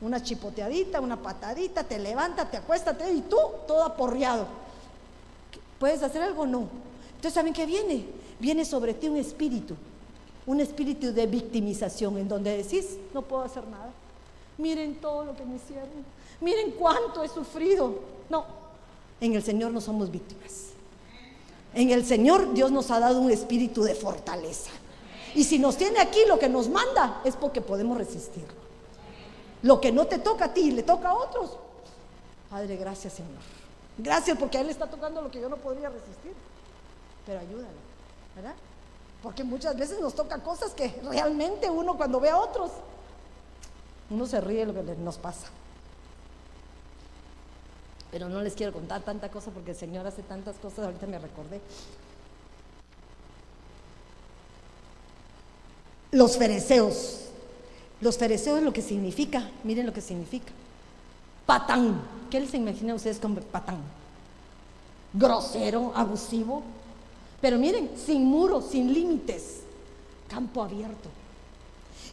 [0.00, 4.46] Una chipoteadita, una patadita, te levanta, te acuéstate y tú todo aporreado.
[5.78, 6.46] ¿Puedes hacer algo?
[6.46, 6.68] No.
[7.08, 8.04] Entonces, ¿saben qué viene?
[8.38, 9.74] Viene sobre ti un espíritu,
[10.46, 13.90] un espíritu de victimización en donde decís, no puedo hacer nada.
[14.56, 15.88] Miren todo lo que me hicieron.
[16.40, 17.94] Miren cuánto he sufrido.
[18.28, 18.44] No,
[19.20, 20.68] en el Señor no somos víctimas.
[21.74, 24.70] En el Señor Dios nos ha dado un espíritu de fortaleza.
[25.34, 28.44] Y si nos tiene aquí lo que nos manda es porque podemos resistir.
[29.62, 31.56] Lo que no te toca a ti le toca a otros.
[32.50, 33.57] Padre, gracias Señor.
[33.98, 36.32] Gracias porque a Él está tocando lo que yo no podría resistir.
[37.26, 37.68] Pero ayúdale,
[38.34, 38.54] ¿verdad?
[39.22, 42.70] Porque muchas veces nos toca cosas que realmente uno cuando ve a otros,
[44.08, 45.48] uno se ríe de lo que nos pasa.
[48.12, 51.18] Pero no les quiero contar tanta cosa porque el Señor hace tantas cosas, ahorita me
[51.18, 51.60] recordé.
[56.12, 57.24] Los fereceos.
[58.00, 60.52] Los fereceos lo que significa, miren lo que significa.
[61.48, 61.98] Patán.
[62.30, 63.78] ¿Qué les imagina ustedes como patán?
[65.14, 66.62] Grosero, abusivo.
[67.40, 69.60] Pero miren, sin muros, sin límites.
[70.28, 71.08] Campo abierto.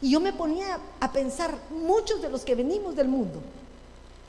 [0.00, 3.42] Y yo me ponía a pensar, muchos de los que venimos del mundo,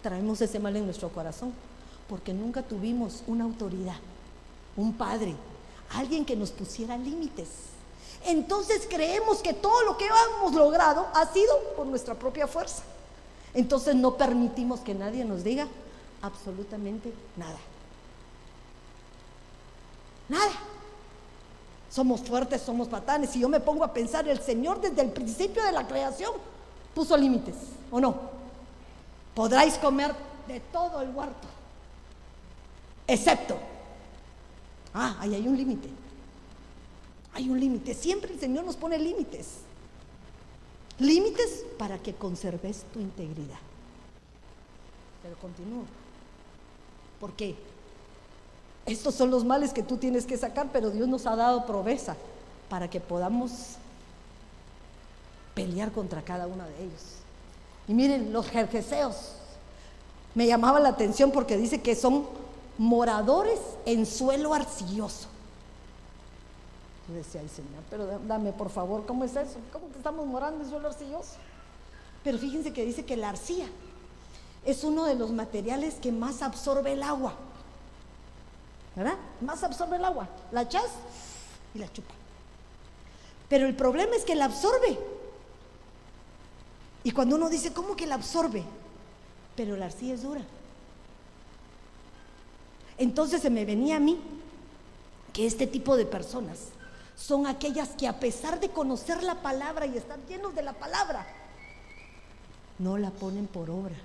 [0.03, 1.53] traemos ese mal en nuestro corazón,
[2.09, 3.95] porque nunca tuvimos una autoridad,
[4.75, 5.35] un padre,
[5.93, 7.47] alguien que nos pusiera límites.
[8.25, 10.05] Entonces creemos que todo lo que
[10.37, 12.83] hemos logrado ha sido por nuestra propia fuerza.
[13.57, 15.67] Entonces no permitimos que nadie nos diga
[16.21, 17.57] absolutamente nada.
[20.29, 20.51] Nada.
[21.89, 23.31] Somos fuertes, somos patanes.
[23.31, 26.33] Si yo me pongo a pensar, el Señor desde el principio de la creación
[26.93, 27.55] puso límites,
[27.89, 28.15] ¿o no?
[29.33, 30.13] Podráis comer
[30.47, 31.47] de todo el huerto,
[33.07, 33.57] excepto,
[34.93, 35.89] ah, ahí hay un límite.
[37.33, 37.95] Hay un límite.
[37.95, 39.66] Siempre el Señor nos pone límites.
[40.99, 43.59] Límites para que conserves tu integridad.
[45.21, 45.83] Pero continúo.
[47.19, 47.55] ¿Por qué?
[48.85, 52.15] Estos son los males que tú tienes que sacar, pero Dios nos ha dado proveza
[52.69, 53.51] para que podamos
[55.53, 57.03] pelear contra cada uno de ellos.
[57.87, 59.33] Y miren, los jerjeseos
[60.35, 62.25] me llamaba la atención porque dice que son
[62.77, 65.27] moradores en suelo arcilloso.
[67.07, 69.57] Decía, ay Señor, pero dame por favor, ¿cómo es eso?
[69.71, 71.35] ¿Cómo que estamos morando en suelo arcilloso?
[72.23, 73.67] Pero fíjense que dice que la arcilla
[74.65, 77.33] es uno de los materiales que más absorbe el agua.
[78.97, 79.15] ¿verdad?
[79.41, 80.27] Más absorbe el agua.
[80.51, 80.89] La echas
[81.75, 82.15] y la chupa.
[83.47, 84.97] Pero el problema es que la absorbe.
[87.03, 88.63] Y cuando uno dice, ¿cómo que la absorbe?
[89.55, 90.41] Pero la arcilla es dura.
[92.97, 94.19] Entonces se me venía a mí
[95.31, 96.57] que este tipo de personas
[97.17, 101.25] son aquellas que a pesar de conocer la palabra y estar llenos de la palabra,
[102.77, 103.95] no la ponen por obra.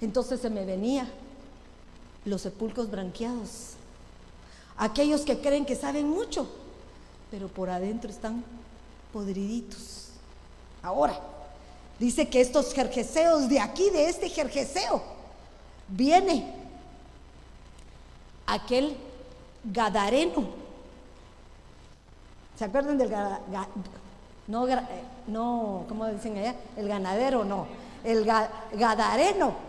[0.00, 1.08] Entonces se me venía
[2.24, 3.72] los sepulcros branqueados.
[4.76, 6.48] Aquellos que creen que saben mucho,
[7.30, 8.44] pero por adentro están
[9.12, 10.10] podriditos.
[10.80, 11.18] Ahora,
[11.98, 15.02] dice que estos jerjeseos de aquí, de este jerjeseo,
[15.88, 16.54] viene
[18.46, 18.96] aquel
[19.64, 20.67] gadareno.
[22.58, 23.10] ¿Se acuerdan del
[24.48, 24.78] no, eh,
[25.26, 26.56] no, ¿cómo dicen allá?
[26.76, 27.66] El ganadero, no.
[28.02, 29.68] El gadareno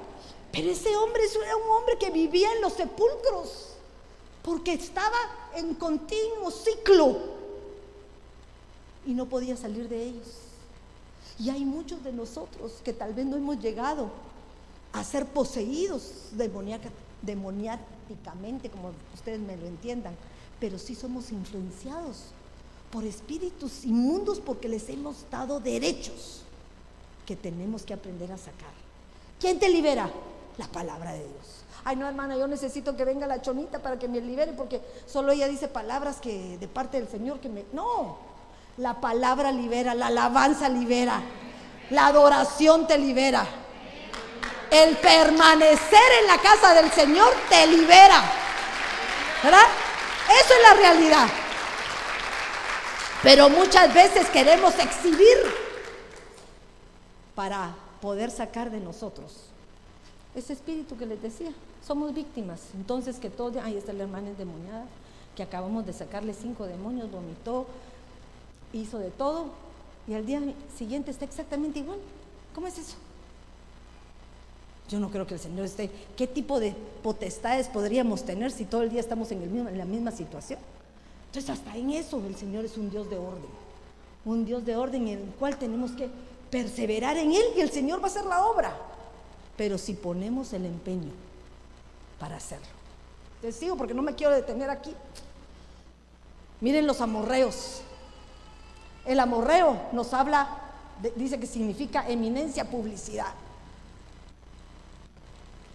[0.51, 3.75] pero ese hombre era un hombre que vivía en los sepulcros,
[4.41, 5.17] porque estaba
[5.55, 7.17] en continuo ciclo
[9.05, 10.27] y no podía salir de ellos.
[11.37, 14.09] Y hay muchos de nosotros que tal vez no hemos llegado
[14.91, 16.29] a ser poseídos
[17.21, 20.15] demoniáticamente, como ustedes me lo entiendan,
[20.59, 22.33] pero sí somos influenciados
[22.91, 26.41] por espíritus inmundos porque les hemos dado derechos
[27.25, 28.73] que tenemos que aprender a sacar.
[29.39, 30.11] ¿Quién te libera?
[30.59, 31.63] la palabra de Dios.
[31.85, 35.31] Ay, no, hermana, yo necesito que venga la chonita para que me libere, porque solo
[35.31, 37.63] ella dice palabras que de parte del Señor que me.
[37.71, 38.17] No,
[38.77, 41.21] la palabra libera, la alabanza libera,
[41.89, 43.47] la adoración te libera.
[44.69, 48.21] El permanecer en la casa del Señor te libera.
[49.41, 49.65] ¿Verdad?
[50.27, 51.27] Eso es la realidad.
[53.22, 55.38] Pero muchas veces queremos exhibir
[57.36, 59.49] para poder sacar de nosotros
[60.36, 61.51] ese espíritu que les decía.
[61.86, 62.61] Somos víctimas.
[62.76, 64.86] Entonces que todo, ahí está la hermana endemoniada,
[65.36, 67.65] que acabamos de sacarle cinco demonios, vomitó,
[68.74, 69.47] hizo de todo,
[70.07, 70.41] y al día
[70.78, 71.99] siguiente está exactamente igual.
[72.53, 72.95] ¿Cómo es eso?
[74.89, 75.91] Yo no creo que el Señor esté.
[76.17, 79.78] ¿Qué tipo de potestades podríamos tener si todo el día estamos en, el mismo, en
[79.78, 80.59] la misma situación?
[81.30, 83.49] Entonces, hasta en eso el Señor es un Dios de orden.
[84.25, 86.09] Un Dios de orden en el cual tenemos que
[86.49, 88.75] perseverar en Él y el Señor va a hacer la obra.
[89.55, 91.11] Pero si ponemos el empeño
[92.19, 92.65] para hacerlo.
[93.43, 94.93] Les digo porque no me quiero detener aquí.
[96.61, 97.82] Miren los amorreos.
[99.05, 100.57] El amorreo nos habla,
[101.15, 103.34] dice que significa eminencia, publicidad.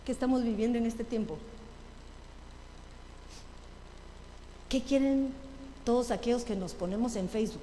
[0.04, 1.38] ¿Qué estamos viviendo en este tiempo?
[4.68, 5.32] ¿Qué quieren
[5.84, 7.62] todos aquellos que nos ponemos en Facebook?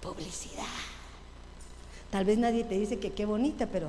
[0.00, 0.64] Publicidad.
[2.10, 3.88] Tal vez nadie te dice que qué bonita, pero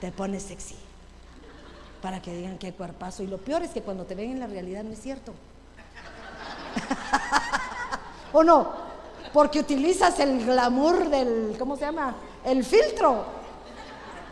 [0.00, 0.76] te pones sexy
[2.00, 3.22] para que digan qué cuerpazo.
[3.22, 5.32] Y lo peor es que cuando te ven en la realidad no es cierto.
[8.32, 8.72] ¿O no?
[9.32, 12.14] Porque utilizas el glamour del, ¿cómo se llama?
[12.44, 13.35] El filtro.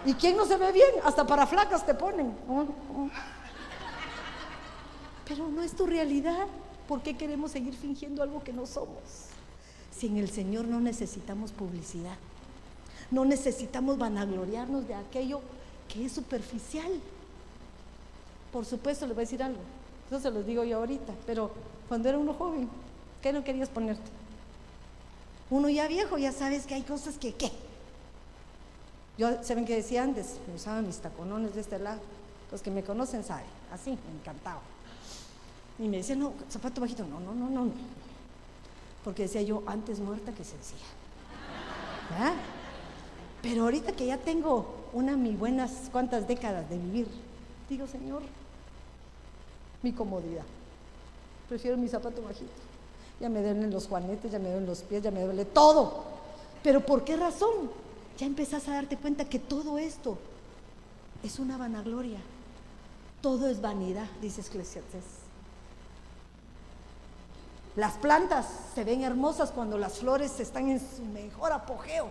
[0.04, 0.90] ¿Y quién no se ve bien?
[1.04, 2.34] Hasta para flacas te ponen.
[2.48, 3.08] Oh, oh.
[5.26, 6.46] Pero no es tu realidad.
[6.86, 8.98] ¿Por qué queremos seguir fingiendo algo que no somos?
[9.90, 12.16] Si en el Señor no necesitamos publicidad,
[13.10, 15.40] no necesitamos vanagloriarnos de aquello
[15.88, 16.92] que es superficial.
[18.52, 19.60] Por supuesto, les voy a decir algo.
[20.08, 21.14] Eso se los digo yo ahorita.
[21.26, 21.50] Pero
[21.88, 22.68] cuando era uno joven,
[23.22, 24.10] ¿qué no querías ponerte?
[25.48, 27.50] Uno ya viejo, ya sabes que hay cosas que, ¿qué?
[29.16, 30.36] Yo, ¿saben qué decía antes?
[30.48, 32.00] Me usaba mis taconones de este lado.
[32.50, 34.60] Los que me conocen saben, así, me encantaba.
[35.78, 37.70] Y me decía, no, zapato bajito, no, no, no, no.
[39.02, 40.86] Porque decía yo, antes muerta que sencilla.
[43.42, 47.08] Pero ahorita que ya tengo una mi buenas cuantas décadas de vivir,
[47.68, 48.22] digo, Señor,
[49.82, 50.44] mi comodidad.
[51.48, 52.52] Prefiero mi zapato bajito.
[53.20, 56.04] Ya me duelen los juanetes, ya me duelen los pies, ya me duele todo.
[56.62, 57.70] Pero ¿por qué razón?
[58.18, 60.18] Ya empezás a darte cuenta que todo esto
[61.22, 62.18] es una vanagloria.
[63.20, 65.04] Todo es vanidad, dice Eclesiastes.
[67.76, 72.08] Las plantas se ven hermosas cuando las flores están en su mejor apogeo.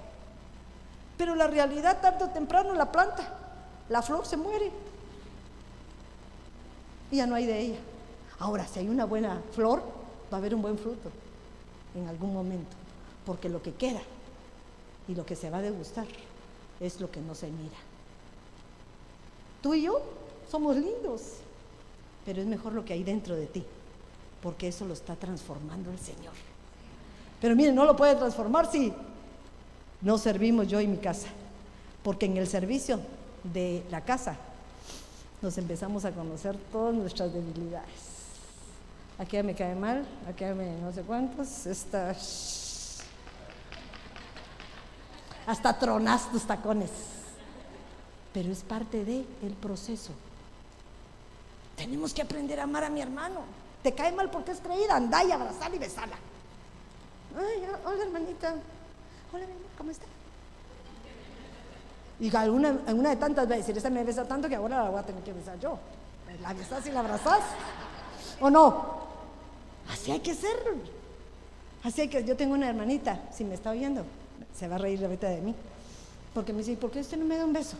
[1.17, 3.37] Pero la realidad, tarde o temprano, la planta,
[3.87, 4.71] la flor se muere.
[7.11, 7.79] Y ya no hay de ella.
[8.39, 9.83] Ahora, si hay una buena flor,
[10.31, 11.11] va a haber un buen fruto
[11.95, 12.75] en algún momento.
[13.25, 14.01] Porque lo que queda
[15.07, 16.05] y lo que se va a degustar
[16.79, 17.77] es lo que no se mira.
[19.61, 20.01] Tú y yo
[20.49, 21.21] somos lindos,
[22.25, 23.63] pero es mejor lo que hay dentro de ti,
[24.41, 26.33] porque eso lo está transformando el Señor.
[27.41, 28.93] Pero miren, no lo puede transformar si
[30.01, 31.27] no servimos yo y mi casa,
[32.03, 32.99] porque en el servicio
[33.43, 34.37] de la casa
[35.41, 38.13] nos empezamos a conocer todas nuestras debilidades.
[39.17, 42.15] Aquí me cae mal, aquí me no sé cuántos, esta
[45.45, 46.89] hasta tronas tus tacones.
[48.33, 50.11] Pero es parte del el proceso.
[51.75, 53.41] Tenemos que aprender a amar a mi hermano.
[53.81, 56.15] Te cae mal porque es creída, anda y abrazala y besala.
[57.37, 58.55] Ay, hola hermanita.
[59.33, 59.45] Hola,
[59.77, 60.05] ¿cómo está?
[62.19, 65.03] Y alguna, una de tantas veces, esta me besa tanto que ahora la voy a
[65.03, 65.77] tener que besar yo.
[66.41, 67.41] La besas y la abrazas.
[68.39, 69.03] ¿O no?
[69.91, 70.57] Así hay que ser.
[71.83, 74.05] Así hay que, yo tengo una hermanita, si me está oyendo,
[74.53, 75.55] se va a reír ahorita de mí.
[76.33, 77.77] Porque me dice, ¿por qué usted no me da un beso?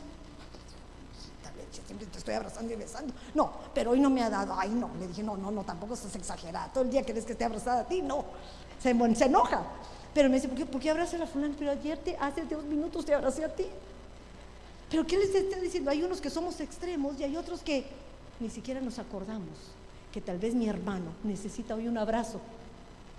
[1.85, 3.13] Siempre te estoy abrazando y besando.
[3.33, 4.55] No, pero hoy no me ha dado.
[4.57, 4.89] Ay, no.
[4.99, 6.71] Le dije, no, no, no, tampoco estás exagerada.
[6.71, 8.01] Todo el día querés que esté abrazada a ti.
[8.01, 8.25] No.
[8.79, 9.63] Se, enoja.
[10.13, 11.55] Pero me dice, ¿por qué, ¿por qué abrazas a la fulana?
[11.57, 13.65] Pero ayer, te, hace dos minutos te abracé a ti.
[14.89, 15.89] Pero ¿qué les está diciendo?
[15.89, 17.85] Hay unos que somos extremos y hay otros que
[18.39, 19.49] ni siquiera nos acordamos
[20.11, 22.39] que tal vez mi hermano necesita hoy un abrazo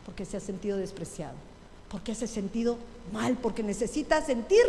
[0.06, 1.34] porque se ha sentido despreciado
[1.94, 2.76] porque hace sentido
[3.12, 4.64] mal, porque necesita sentir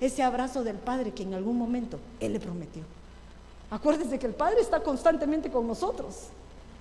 [0.00, 2.82] ese abrazo del Padre que en algún momento Él le prometió.
[3.70, 6.28] Acuérdense que el Padre está constantemente con nosotros.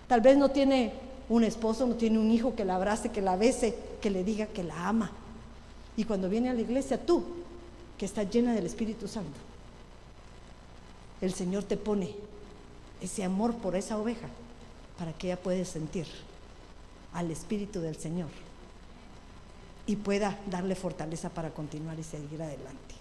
[0.08, 0.94] Tal vez no tiene
[1.28, 4.46] un esposo, no tiene un hijo que la abrace, que la bese, que le diga
[4.46, 5.12] que la ama.
[5.98, 7.22] Y cuando viene a la iglesia, tú,
[7.98, 9.38] que estás llena del Espíritu Santo,
[11.20, 12.16] el Señor te pone
[13.02, 14.30] ese amor por esa oveja
[14.98, 16.08] para que ella pueda sentir
[17.12, 18.30] al Espíritu del Señor
[19.86, 22.96] y pueda darle fortaleza para continuar y seguir adelante.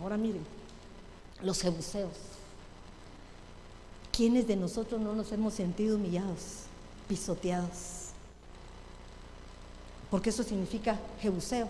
[0.00, 0.44] Ahora miren,
[1.42, 2.12] los jebuseos.
[4.12, 6.64] ¿Quiénes de nosotros no nos hemos sentido humillados,
[7.08, 8.08] pisoteados?
[10.10, 11.68] Porque eso significa jebuseo,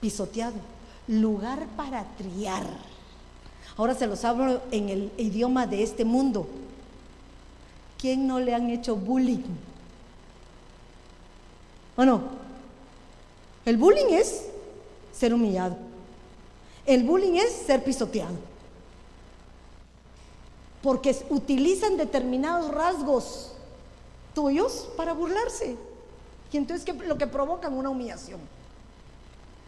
[0.00, 0.56] pisoteado,
[1.08, 2.66] lugar para triar.
[3.76, 6.48] Ahora se los hablo en el idioma de este mundo.
[7.98, 9.42] ¿Quién no le han hecho bullying?
[11.96, 12.45] ¿O no?
[13.66, 14.44] El bullying es
[15.12, 15.76] ser humillado.
[16.86, 18.36] El bullying es ser pisoteado.
[20.82, 23.52] Porque utilizan determinados rasgos
[24.34, 25.76] tuyos para burlarse.
[26.52, 28.40] Y entonces lo que provocan una humillación.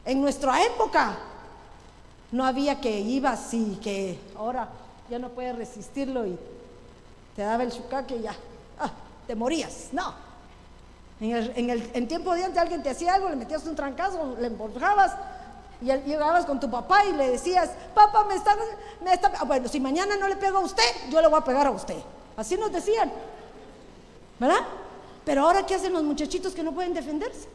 [0.05, 1.19] En nuestra época
[2.31, 4.69] no había que ibas y que ahora
[5.11, 6.39] ya no puedes resistirlo y
[7.35, 8.37] te daba el chucaque y ya,
[8.79, 8.93] ah,
[9.27, 9.89] te morías.
[9.93, 10.28] No.
[11.21, 14.37] En, el, el, en tiempo de antes alguien te hacía algo, le metías un trancazo,
[14.39, 15.13] le emborrabas
[15.81, 18.57] y llegabas con tu papá y le decías, papá, me está,
[19.03, 21.45] me está, ah, bueno, si mañana no le pego a usted, yo le voy a
[21.45, 21.99] pegar a usted.
[22.37, 23.13] Así nos decían,
[24.39, 24.61] ¿verdad?
[25.25, 27.49] Pero ahora, ¿qué hacen los muchachitos que no pueden defenderse?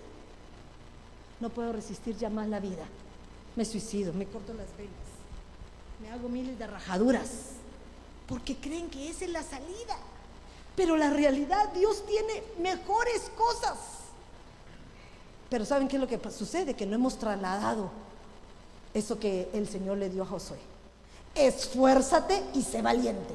[1.40, 2.84] No puedo resistir ya más la vida.
[3.56, 4.94] Me suicido, me corto las venas,
[6.02, 7.30] me hago miles de rajaduras,
[8.28, 9.98] porque creen que esa es la salida.
[10.76, 13.78] Pero la realidad, Dios tiene mejores cosas.
[15.50, 16.74] Pero ¿saben qué es lo que sucede?
[16.74, 17.92] Que no hemos trasladado
[18.94, 20.58] eso que el Señor le dio a Josué.
[21.36, 23.34] Esfuérzate y sé valiente.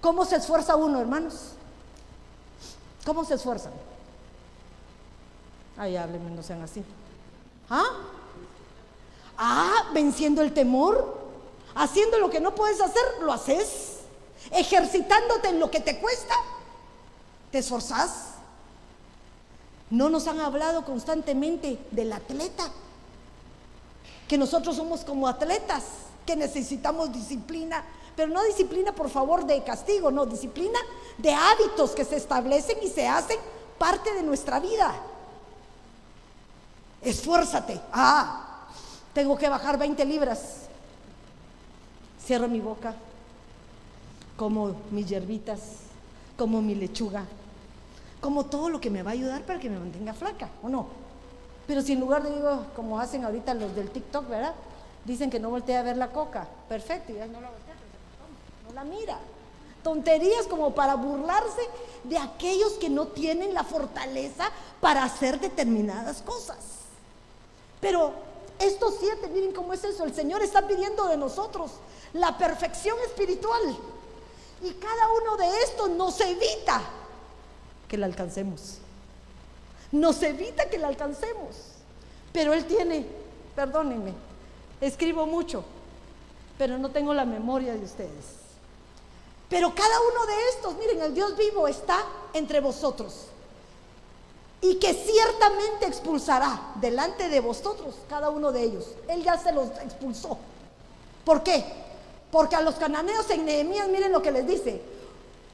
[0.00, 1.52] ¿Cómo se esfuerza uno, hermanos?
[3.04, 3.72] ¿Cómo se esfuerzan?
[5.76, 6.82] Ay, háblenme, no sean así.
[7.68, 7.86] ¿Ah?
[9.38, 11.18] Ah, venciendo el temor,
[11.74, 13.89] haciendo lo que no puedes hacer, lo haces.
[14.50, 16.34] Ejercitándote en lo que te cuesta,
[17.50, 18.30] te esforzás.
[19.90, 22.70] No nos han hablado constantemente del atleta,
[24.28, 25.84] que nosotros somos como atletas,
[26.24, 27.84] que necesitamos disciplina,
[28.14, 30.78] pero no disciplina por favor de castigo, no, disciplina
[31.18, 33.38] de hábitos que se establecen y se hacen
[33.78, 34.94] parte de nuestra vida.
[37.02, 37.80] Esfuérzate.
[37.92, 38.68] Ah,
[39.12, 40.40] tengo que bajar 20 libras.
[42.24, 42.94] Cierro mi boca,
[44.40, 45.60] como mis hierbitas,
[46.38, 47.26] como mi lechuga,
[48.22, 50.86] como todo lo que me va a ayudar para que me mantenga flaca, ¿o no?
[51.66, 54.54] Pero si en lugar de digo, como hacen ahorita los del TikTok, ¿verdad?
[55.04, 56.48] Dicen que no voltee a ver la coca.
[56.70, 57.74] Perfecto, ya no la voltea,
[58.66, 59.18] no la mira.
[59.82, 61.60] Tonterías como para burlarse
[62.04, 64.48] de aquellos que no tienen la fortaleza
[64.80, 66.56] para hacer determinadas cosas.
[67.78, 68.14] Pero
[68.58, 70.02] estos siete, miren cómo es eso.
[70.02, 71.72] El Señor está pidiendo de nosotros
[72.14, 73.76] la perfección espiritual.
[74.62, 76.82] Y cada uno de estos nos evita
[77.88, 78.78] que la alcancemos.
[79.92, 81.56] Nos evita que la alcancemos.
[82.32, 83.06] Pero Él tiene,
[83.56, 84.12] perdónenme,
[84.80, 85.64] escribo mucho,
[86.58, 88.40] pero no tengo la memoria de ustedes.
[89.48, 92.04] Pero cada uno de estos, miren, el Dios vivo está
[92.34, 93.26] entre vosotros.
[94.62, 98.86] Y que ciertamente expulsará delante de vosotros cada uno de ellos.
[99.08, 100.38] Él ya se los expulsó.
[101.24, 101.64] ¿Por qué?
[102.30, 104.80] Porque a los cananeos en Nehemías, miren lo que les dice.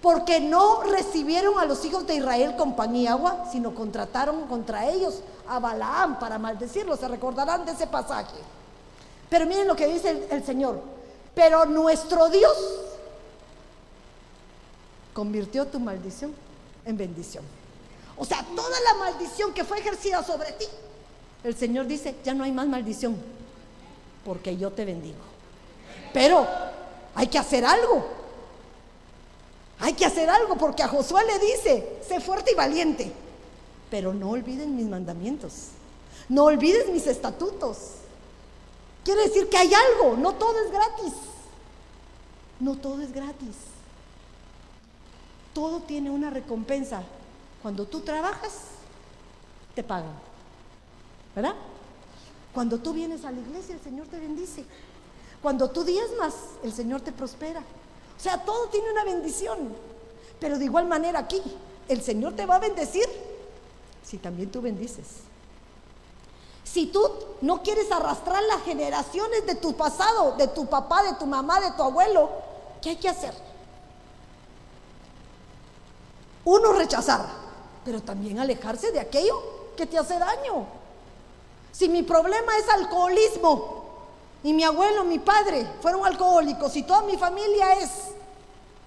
[0.03, 5.59] Porque no recibieron a los hijos de Israel compañía agua, sino contrataron contra ellos a
[5.59, 7.01] Balaam para maldecirlos.
[7.01, 8.37] Se recordarán de ese pasaje.
[9.29, 10.81] Pero miren lo que dice el, el Señor.
[11.35, 12.57] Pero nuestro Dios
[15.13, 16.35] convirtió tu maldición
[16.85, 17.45] en bendición.
[18.19, 20.67] O sea, toda la maldición que fue ejercida sobre ti,
[21.45, 23.17] el Señor dice, ya no hay más maldición,
[24.25, 25.19] porque yo te bendigo.
[26.13, 26.47] Pero
[27.15, 28.07] hay que hacer algo.
[29.79, 33.13] Hay que hacer algo, porque a Josué le dice, sé fuerte y valiente,
[33.91, 35.53] pero no olviden mis mandamientos,
[36.31, 37.77] no olvides mis estatutos.
[39.05, 41.13] Quiere decir que hay algo, no todo es gratis.
[42.59, 43.55] No todo es gratis
[45.57, 47.03] todo tiene una recompensa.
[47.63, 48.53] Cuando tú trabajas,
[49.75, 50.13] te pagan.
[51.35, 51.55] ¿Verdad?
[52.53, 54.67] Cuando tú vienes a la iglesia, el Señor te bendice.
[55.47, 57.61] Cuando tú diezmas, el Señor te prospera.
[57.61, 59.77] O sea, todo tiene una bendición.
[60.41, 61.41] Pero de igual manera aquí,
[61.87, 63.07] el Señor te va a bendecir
[64.03, 65.07] si también tú bendices.
[66.65, 67.01] Si tú
[67.43, 71.71] no quieres arrastrar las generaciones de tu pasado, de tu papá, de tu mamá, de
[71.77, 72.29] tu abuelo,
[72.83, 73.33] ¿qué hay que hacer?
[76.45, 77.25] Uno, rechazar,
[77.85, 79.41] pero también alejarse de aquello
[79.77, 80.67] que te hace daño.
[81.71, 83.76] Si mi problema es alcoholismo
[84.43, 87.91] y mi abuelo, mi padre fueron alcohólicos y toda mi familia es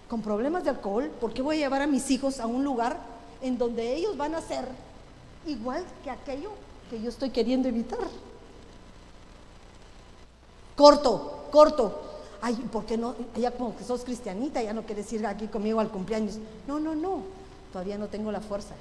[0.10, 2.98] con problemas de alcohol, ¿por qué voy a llevar a mis hijos a un lugar
[3.42, 4.66] en donde ellos van a ser
[5.46, 6.52] igual que aquello
[6.90, 8.00] que yo estoy queriendo evitar?
[10.76, 12.02] Corto, corto.
[12.42, 13.16] Ay, ¿por qué no?
[13.36, 16.38] Ya como que sos cristianita, ya no quieres ir aquí conmigo al cumpleaños.
[16.68, 17.40] No, no, no
[17.72, 18.76] todavía no tengo la fuerza.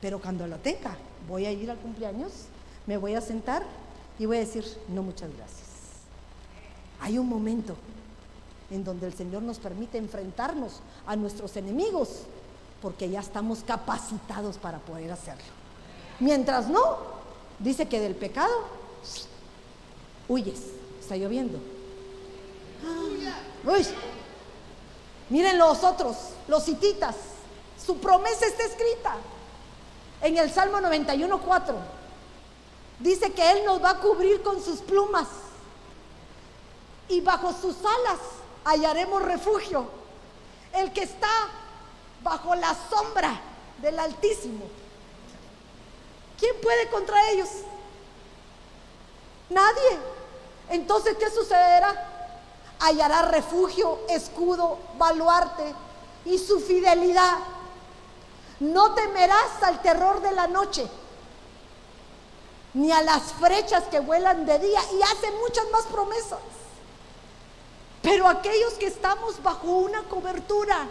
[0.00, 0.96] Pero cuando la tenga,
[1.28, 2.32] voy a ir al cumpleaños,
[2.86, 3.62] me voy a sentar
[4.18, 5.67] y voy a decir, no, muchas gracias.
[7.00, 7.76] Hay un momento
[8.70, 12.22] en donde el Señor nos permite enfrentarnos a nuestros enemigos,
[12.82, 15.44] porque ya estamos capacitados para poder hacerlo.
[16.20, 16.98] Mientras no,
[17.58, 18.52] dice que del pecado
[20.28, 20.60] huyes.
[21.00, 21.58] Está lloviendo.
[23.64, 23.86] Uy.
[25.30, 26.16] Miren los otros,
[26.46, 27.16] los hititas.
[27.84, 29.16] Su promesa está escrita
[30.22, 31.74] en el Salmo 91.4.
[33.00, 35.26] Dice que Él nos va a cubrir con sus plumas
[37.08, 38.20] y bajo sus alas
[38.64, 39.88] hallaremos refugio.
[40.72, 41.28] El que está
[42.22, 43.40] bajo la sombra
[43.80, 44.66] del Altísimo.
[46.38, 47.48] ¿Quién puede contra ellos?
[49.48, 49.98] Nadie.
[50.68, 52.06] Entonces, ¿qué sucederá?
[52.80, 55.74] Hallará refugio, escudo, baluarte
[56.24, 57.38] y su fidelidad.
[58.60, 60.86] No temerás al terror de la noche,
[62.74, 66.38] ni a las flechas que vuelan de día, y hace muchas más promesas.
[68.02, 70.86] Pero aquellos que estamos bajo una cobertura,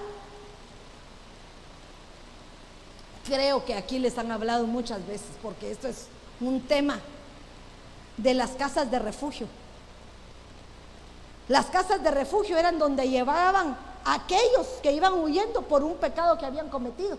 [3.25, 6.07] creo que aquí les han hablado muchas veces, porque esto es
[6.39, 6.99] un tema
[8.17, 9.47] de las casas de refugio.
[11.47, 16.37] Las casas de refugio eran donde llevaban a aquellos que iban huyendo por un pecado
[16.37, 17.17] que habían cometido.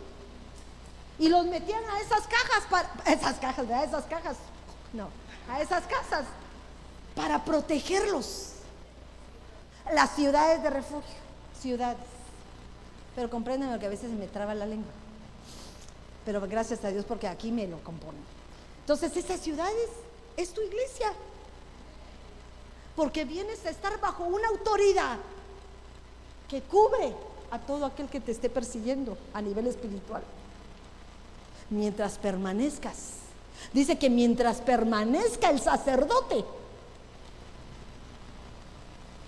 [1.18, 4.36] Y los metían a esas cajas, para, esas cajas, a esas cajas,
[4.92, 5.08] no,
[5.50, 6.26] a esas casas,
[7.16, 8.52] para protegerlos.
[9.94, 11.16] Las ciudades de refugio,
[11.60, 12.04] ciudades.
[13.14, 14.92] Pero compréndanme que a veces me traba la lengua.
[16.24, 18.18] Pero gracias a Dios porque aquí me lo compone.
[18.80, 19.88] Entonces esas ciudades
[20.36, 21.12] es tu iglesia.
[22.94, 25.18] Porque vienes a estar bajo una autoridad
[26.48, 27.14] que cubre
[27.50, 30.22] a todo aquel que te esté persiguiendo a nivel espiritual.
[31.70, 33.14] Mientras permanezcas.
[33.72, 36.44] Dice que mientras permanezca el sacerdote,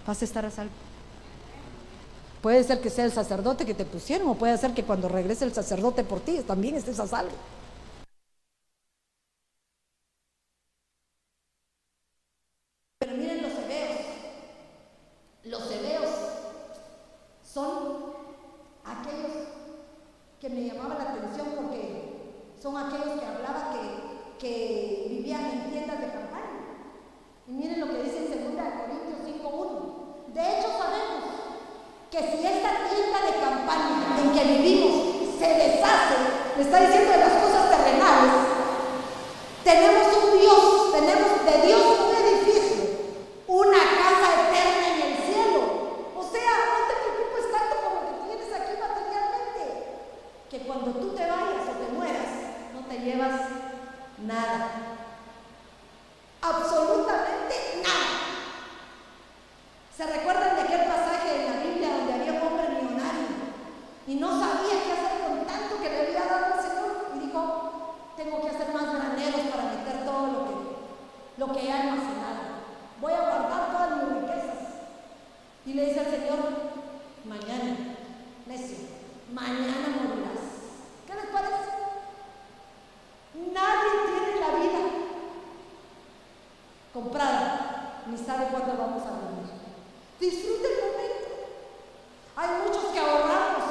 [0.06, 0.72] vas a estar a salvo.
[2.43, 5.44] Puede ser que sea el sacerdote que te pusieron o puede ser que cuando regrese
[5.44, 7.32] el sacerdote por ti también estés a salvo.
[12.98, 14.01] Pero miren los hebeos.
[15.44, 16.10] Los hebeos
[17.43, 18.14] son
[18.85, 19.48] aquellos
[20.40, 22.20] que me llamaban la atención porque
[22.60, 23.74] son aquellos que hablaba
[24.39, 26.60] que, vivían en tiendas de campaña.
[27.47, 29.10] Y miren lo que dice en 2 Corintios 5.1.
[30.35, 31.27] De hecho sabemos
[32.09, 36.15] que si esta tienda de campaña en que vivimos se deshace,
[36.57, 38.35] le está diciendo de las cosas terrenales,
[39.65, 42.85] tenemos un Dios, tenemos de Dios un edificio,
[43.48, 45.61] una casa eterna en el cielo.
[46.15, 49.98] O sea, no te preocupes tanto por lo que tienes aquí materialmente,
[50.48, 52.31] que cuando tú te vayas o te mueras,
[52.73, 53.40] no te llevas
[54.19, 54.70] nada.
[56.40, 58.31] Absolutamente nada.
[60.01, 63.36] ¿Se recuerdan de aquel pasaje en la Biblia donde había un hombre millonario
[64.06, 67.10] y no sabía qué hacer con tanto que le había dado al Señor?
[67.16, 70.55] Y dijo, tengo que hacer más graneros para meter todo lo que,
[71.36, 72.64] lo que he almacenado.
[72.98, 74.59] Voy a guardar todas mis riquezas.
[75.66, 76.39] Y le dice al Señor,
[77.27, 77.77] mañana,
[78.47, 78.78] necio,
[79.35, 80.48] mañana morirás.
[81.06, 81.72] ¿Qué les parece?
[83.52, 84.81] Nadie tiene la vida
[86.90, 89.60] comprada, ni sabe cuándo vamos a morir.
[90.20, 91.28] Disfrute el momento.
[92.36, 93.69] Hay muchos que ahorramos,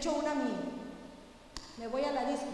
[0.00, 0.56] echo una mía,
[1.76, 2.46] me voy a la disco.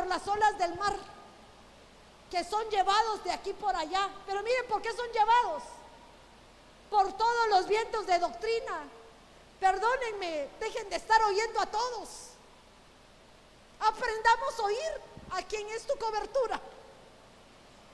[0.00, 0.96] Por las olas del mar,
[2.30, 4.08] que son llevados de aquí por allá.
[4.26, 5.62] Pero miren por qué son llevados.
[6.88, 8.80] por todos los vientos de doctrina.
[9.60, 12.08] Perdónenme, dejen de estar oyendo a todos.
[13.78, 14.92] Aprendamos a oír
[15.32, 16.58] a quien es tu cobertura.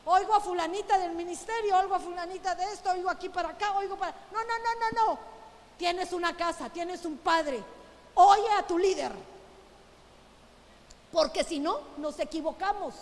[0.07, 3.97] Oigo a fulanita del ministerio, oigo a fulanita de esto, oigo aquí para acá, oigo
[3.97, 4.13] para...
[4.31, 5.19] No, no, no, no, no.
[5.77, 7.63] Tienes una casa, tienes un padre.
[8.15, 9.13] Oye a tu líder.
[11.13, 12.95] Porque si no, nos equivocamos.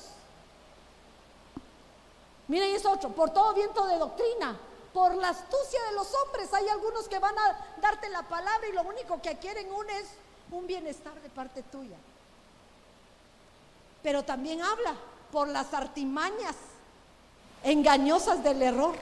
[2.48, 4.56] Miren, es otro, por todo viento de doctrina,
[4.92, 6.52] por la astucia de los hombres.
[6.52, 9.66] Hay algunos que van a darte la palabra y lo único que quieren
[9.98, 10.08] es
[10.50, 11.96] un bienestar de parte tuya.
[14.02, 14.94] Pero también habla
[15.32, 16.54] por las artimañas
[17.62, 18.94] engañosas del error.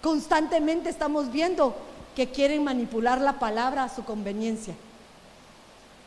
[0.00, 1.74] Constantemente estamos viendo
[2.14, 4.74] que quieren manipular la palabra a su conveniencia.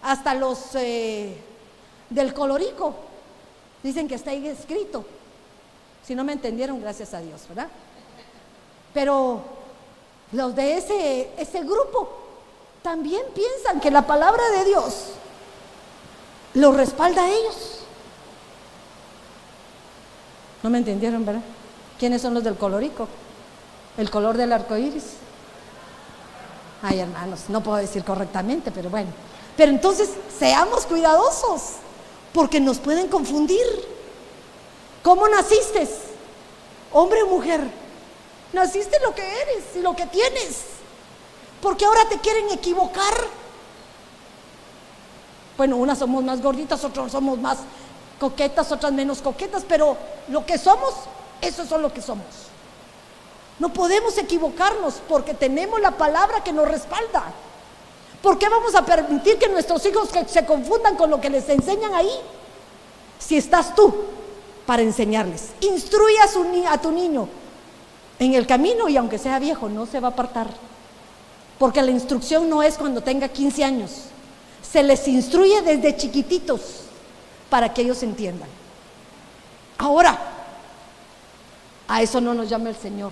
[0.01, 1.37] Hasta los eh,
[2.15, 2.95] del colorico
[3.83, 5.05] dicen que está ahí escrito.
[6.03, 7.67] Si no me entendieron, gracias a Dios, ¿verdad?
[8.93, 9.41] Pero
[10.31, 12.09] los de ese, ese grupo
[12.81, 15.11] también piensan que la palabra de Dios
[16.53, 17.81] lo respalda a ellos.
[20.63, 21.41] No me entendieron, ¿verdad?
[21.99, 23.07] ¿Quiénes son los del colorico?
[23.97, 25.15] El color del arco iris.
[26.81, 29.09] Ay, hermanos, no puedo decir correctamente, pero bueno.
[29.57, 31.77] Pero entonces seamos cuidadosos,
[32.35, 33.65] porque nos pueden confundir.
[35.01, 35.87] ¿Cómo naciste?
[36.91, 37.61] Hombre o mujer.
[38.51, 40.65] Naciste lo que eres y lo que tienes.
[41.61, 43.13] Porque ahora te quieren equivocar.
[45.55, 47.59] Bueno, unas somos más gorditas, otras somos más
[48.19, 49.97] coquetas, otras menos coquetas, pero
[50.27, 50.93] lo que somos,
[51.39, 52.25] eso son lo que somos.
[53.59, 57.23] No podemos equivocarnos porque tenemos la palabra que nos respalda.
[58.25, 61.93] ¿Por qué vamos a permitir que nuestros hijos se confundan con lo que les enseñan
[61.93, 62.09] ahí?
[63.19, 63.93] Si estás tú
[64.65, 67.29] para enseñarles, instruye a, a tu niño
[68.17, 70.47] en el camino y aunque sea viejo, no se va a apartar.
[71.59, 73.91] Porque la instrucción no es cuando tenga 15 años,
[74.63, 76.61] se les instruye desde chiquititos
[77.51, 78.49] para que ellos entiendan.
[79.77, 80.19] Ahora,
[81.87, 83.11] a eso no nos llama el Señor.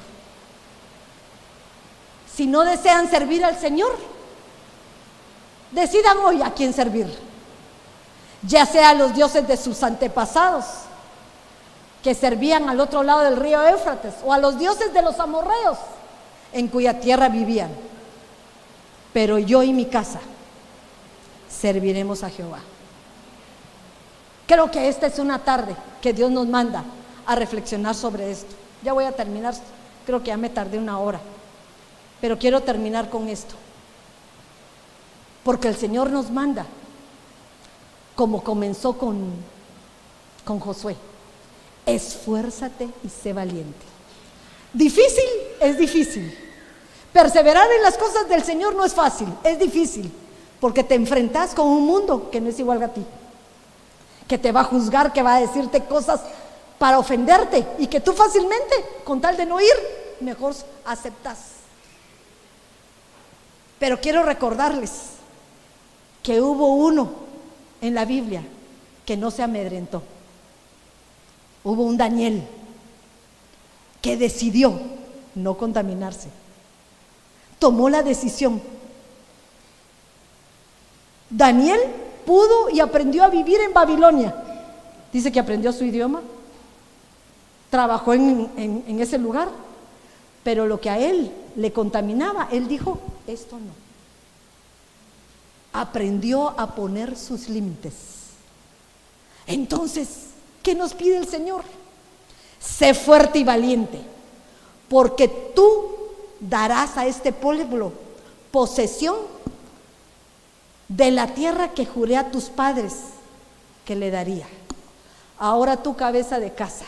[2.35, 3.95] Si no desean servir al Señor,
[5.73, 7.07] decidan hoy a quién servir.
[8.43, 10.65] Ya sea a los dioses de sus antepasados,
[12.03, 15.77] que servían al otro lado del río Éufrates, o a los dioses de los amorreos,
[16.51, 17.71] en cuya tierra vivían.
[19.13, 20.19] Pero yo y mi casa
[21.49, 22.59] serviremos a Jehová.
[24.45, 26.83] Creo que esta es una tarde que Dios nos manda
[27.25, 28.53] a reflexionar sobre esto.
[28.83, 29.53] Ya voy a terminar,
[30.05, 31.21] creo que ya me tardé una hora,
[32.19, 33.55] pero quiero terminar con esto.
[35.43, 36.65] Porque el Señor nos manda,
[38.15, 39.33] como comenzó con,
[40.45, 40.95] con Josué,
[41.85, 43.85] esfuérzate y sé valiente.
[44.71, 45.25] Difícil
[45.59, 46.37] es difícil.
[47.11, 50.11] Perseverar en las cosas del Señor no es fácil, es difícil,
[50.59, 53.05] porque te enfrentas con un mundo que no es igual a ti
[54.27, 56.21] que te va a juzgar, que va a decirte cosas
[56.79, 59.73] para ofenderte y que tú fácilmente, con tal de no ir,
[60.19, 60.55] mejor
[60.85, 61.37] aceptas.
[63.79, 64.91] Pero quiero recordarles
[66.23, 67.11] que hubo uno
[67.81, 68.43] en la Biblia
[69.05, 70.01] que no se amedrentó.
[71.63, 72.43] Hubo un Daniel
[74.01, 74.73] que decidió
[75.35, 76.29] no contaminarse.
[77.59, 78.61] Tomó la decisión.
[81.29, 81.79] Daniel
[82.25, 84.35] pudo y aprendió a vivir en Babilonia.
[85.11, 86.21] Dice que aprendió su idioma,
[87.69, 89.49] trabajó en, ese lugar,
[90.43, 93.82] pero lo que a él le contaminaba, él dijo, esto no.
[95.73, 97.93] Aprendió a poner sus límites.
[99.47, 100.07] Entonces,
[100.61, 101.63] ¿qué nos pide el Señor?
[102.59, 103.99] Sé fuerte y valiente,
[104.87, 105.87] porque tú
[106.39, 107.91] darás a este pueblo
[108.51, 109.15] posesión
[110.87, 112.93] de la tierra que juré a tus padres
[113.85, 114.47] que le daría.
[115.39, 116.85] Ahora tu cabeza de casa,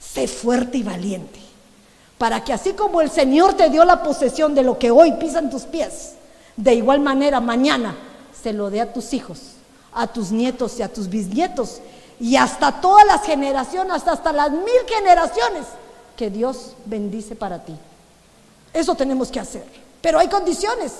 [0.00, 1.38] sé fuerte y valiente,
[2.18, 5.50] para que así como el Señor te dio la posesión de lo que hoy pisan
[5.50, 6.14] tus pies,
[6.56, 7.96] de igual manera mañana
[8.42, 9.40] se lo dé a tus hijos,
[9.92, 11.80] a tus nietos y a tus bisnietos,
[12.18, 15.66] y hasta todas las generaciones, hasta, hasta las mil generaciones
[16.16, 17.76] que Dios bendice para ti.
[18.72, 19.64] Eso tenemos que hacer.
[20.00, 20.92] Pero hay condiciones.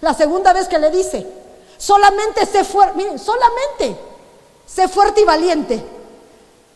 [0.00, 1.26] La segunda vez que le dice,
[1.78, 3.96] solamente sé fuerte, miren, solamente
[4.66, 5.84] sé fuerte y valiente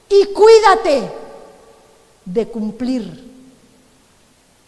[0.08, 1.10] y cuídate
[2.24, 3.33] de cumplir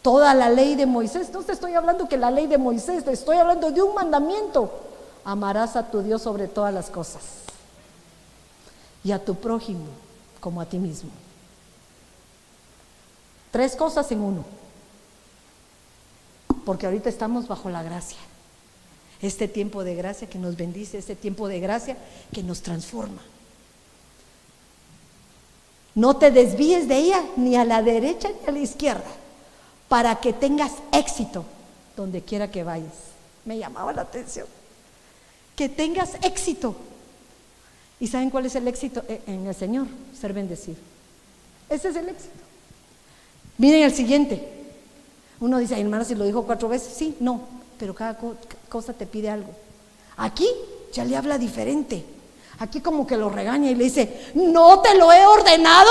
[0.06, 1.32] toda la ley de Moisés.
[1.32, 4.70] No te estoy hablando que la ley de Moisés, te estoy hablando de un mandamiento.
[5.24, 7.22] Amarás a tu Dios sobre todas las cosas
[9.02, 9.86] y a tu prójimo
[10.38, 11.10] como a ti mismo.
[13.50, 14.44] Tres cosas en uno.
[16.64, 18.18] porque ahorita estamos bajo la gracia.
[19.20, 21.96] Este tiempo de gracia que nos bendice, este tiempo de gracia
[22.32, 23.22] que nos transforma.
[25.96, 29.10] No te desvíes de ella ni a la derecha ni a la izquierda,
[29.88, 31.44] para que tengas éxito
[31.96, 32.92] donde quiera que vayas.
[33.44, 34.46] Me llamaba la atención.
[35.54, 36.76] Que tengas éxito.
[37.98, 39.86] ¿Y saben cuál es el éxito eh, en el Señor?
[40.18, 40.76] Ser bendecido.
[41.70, 42.34] Ese es el éxito.
[43.58, 44.52] Miren el siguiente.
[45.40, 47.40] Uno dice, hermano, si lo dijo cuatro veces, sí, no,
[47.78, 48.18] pero cada
[48.68, 49.50] cosa te pide algo.
[50.16, 50.48] Aquí
[50.92, 52.04] ya le habla diferente.
[52.58, 55.90] Aquí como que lo regaña y le dice, no te lo he ordenado.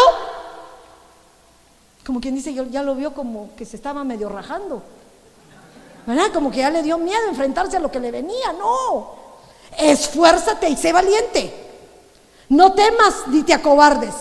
[2.05, 4.83] Como quien dice, yo ya lo vio como que se estaba medio rajando.
[6.05, 6.31] ¿Verdad?
[6.33, 8.53] Como que ya le dio miedo enfrentarse a lo que le venía.
[8.53, 9.15] No,
[9.77, 11.51] esfuérzate y sé valiente.
[12.49, 14.13] No temas ni te acobardes,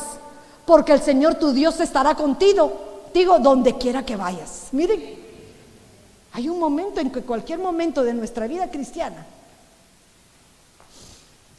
[0.65, 4.69] porque el Señor tu Dios estará contigo, digo, donde quiera que vayas.
[4.73, 5.23] Miren,
[6.33, 9.27] hay un momento en que cualquier momento de nuestra vida cristiana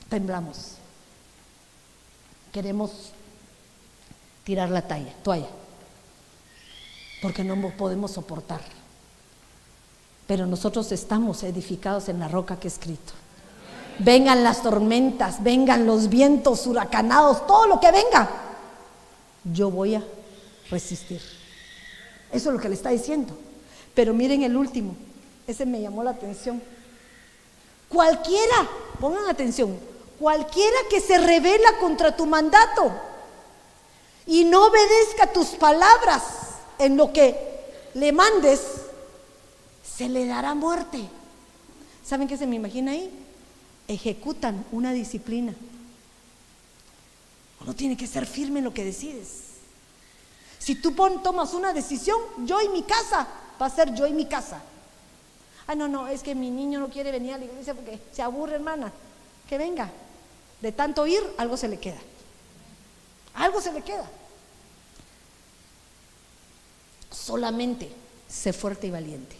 [0.09, 0.71] temblamos.
[2.51, 3.11] Queremos
[4.43, 5.47] tirar la talla, toalla,
[7.21, 8.61] porque no podemos soportar.
[10.27, 13.13] Pero nosotros estamos edificados en la roca que he escrito.
[13.99, 18.29] Vengan las tormentas, vengan los vientos huracanados, todo lo que venga,
[19.43, 20.03] yo voy a
[20.69, 21.21] resistir.
[22.31, 23.37] Eso es lo que le está diciendo.
[23.93, 24.95] Pero miren el último,
[25.47, 26.61] ese me llamó la atención.
[27.87, 28.67] Cualquiera,
[28.99, 29.77] pongan atención,
[30.19, 32.91] cualquiera que se revela contra tu mandato
[34.25, 36.44] y no obedezca tus palabras
[36.79, 37.35] en lo que
[37.93, 38.61] le mandes,
[39.83, 41.03] se le dará muerte.
[42.05, 43.09] ¿Saben qué se me imagina ahí?
[43.87, 45.53] Ejecutan una disciplina.
[47.61, 49.45] Uno tiene que ser firme en lo que decides.
[50.59, 53.27] Si tú tomas una decisión, yo y mi casa,
[53.61, 54.61] va a ser yo y mi casa.
[55.67, 58.21] Ah, no, no, es que mi niño no quiere venir a la iglesia porque se
[58.21, 58.91] aburre, hermana.
[59.49, 59.89] Que venga.
[60.61, 61.99] De tanto ir, algo se le queda.
[63.35, 64.07] Algo se le queda.
[67.15, 67.91] Solamente
[68.27, 69.35] sé fuerte y valiente.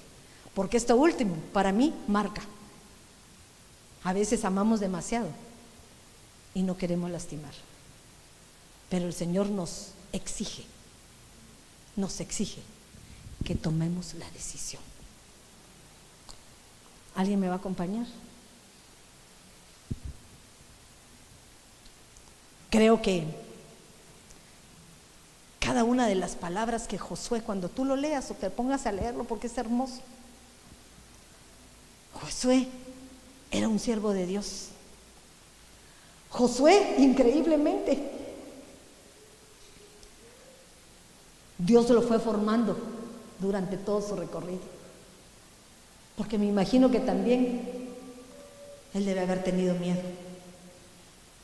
[0.53, 2.41] Porque esto último, para mí, marca.
[4.03, 5.27] A veces amamos demasiado
[6.53, 7.53] y no queremos lastimar.
[8.89, 10.64] Pero el Señor nos exige,
[11.95, 12.61] nos exige
[13.43, 14.81] que tomemos la decisión.
[17.15, 18.06] ¿Alguien me va a acompañar?
[22.69, 23.44] Creo que
[25.66, 28.92] cada una de las palabras que Josué, cuando tú lo leas o te pongas a
[28.92, 30.00] leerlo porque es hermoso,
[32.14, 32.68] Josué
[33.50, 34.68] era un siervo de Dios.
[36.30, 38.12] Josué, increíblemente,
[41.58, 42.78] Dios lo fue formando
[43.40, 44.62] durante todo su recorrido.
[46.16, 47.90] Porque me imagino que también
[48.94, 50.02] él debe haber tenido miedo.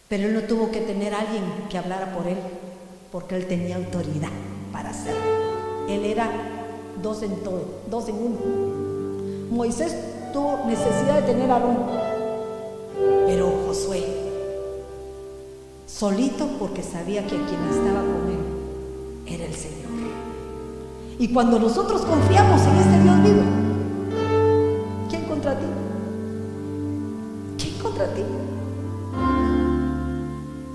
[0.08, 2.38] Pero él no tuvo que tener a alguien que hablara por él,
[3.12, 4.30] porque él tenía autoridad
[4.72, 5.20] para hacerlo.
[5.90, 6.30] Él era
[7.02, 8.38] dos en todo, dos en uno.
[9.52, 9.96] Moisés
[10.32, 11.78] tuvo necesidad de tener a Aarón,
[13.28, 14.04] pero Josué,
[15.86, 19.82] solito porque sabía que quien estaba con él era el Señor.
[21.20, 23.42] Y cuando nosotros confiamos en este Dios vivo,
[25.10, 25.66] ¿quién contra ti?
[27.58, 28.22] ¿Quién contra ti?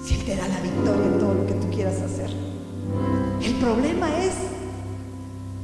[0.06, 2.30] Si Él te da la victoria en todo lo que tú quieras hacer.
[3.42, 4.34] El problema es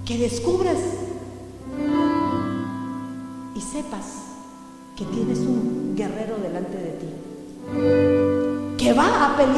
[0.04, 0.78] que descubras
[3.54, 4.06] y sepas
[4.96, 7.06] que tienes un guerrero delante de ti
[8.82, 9.50] que va a pelear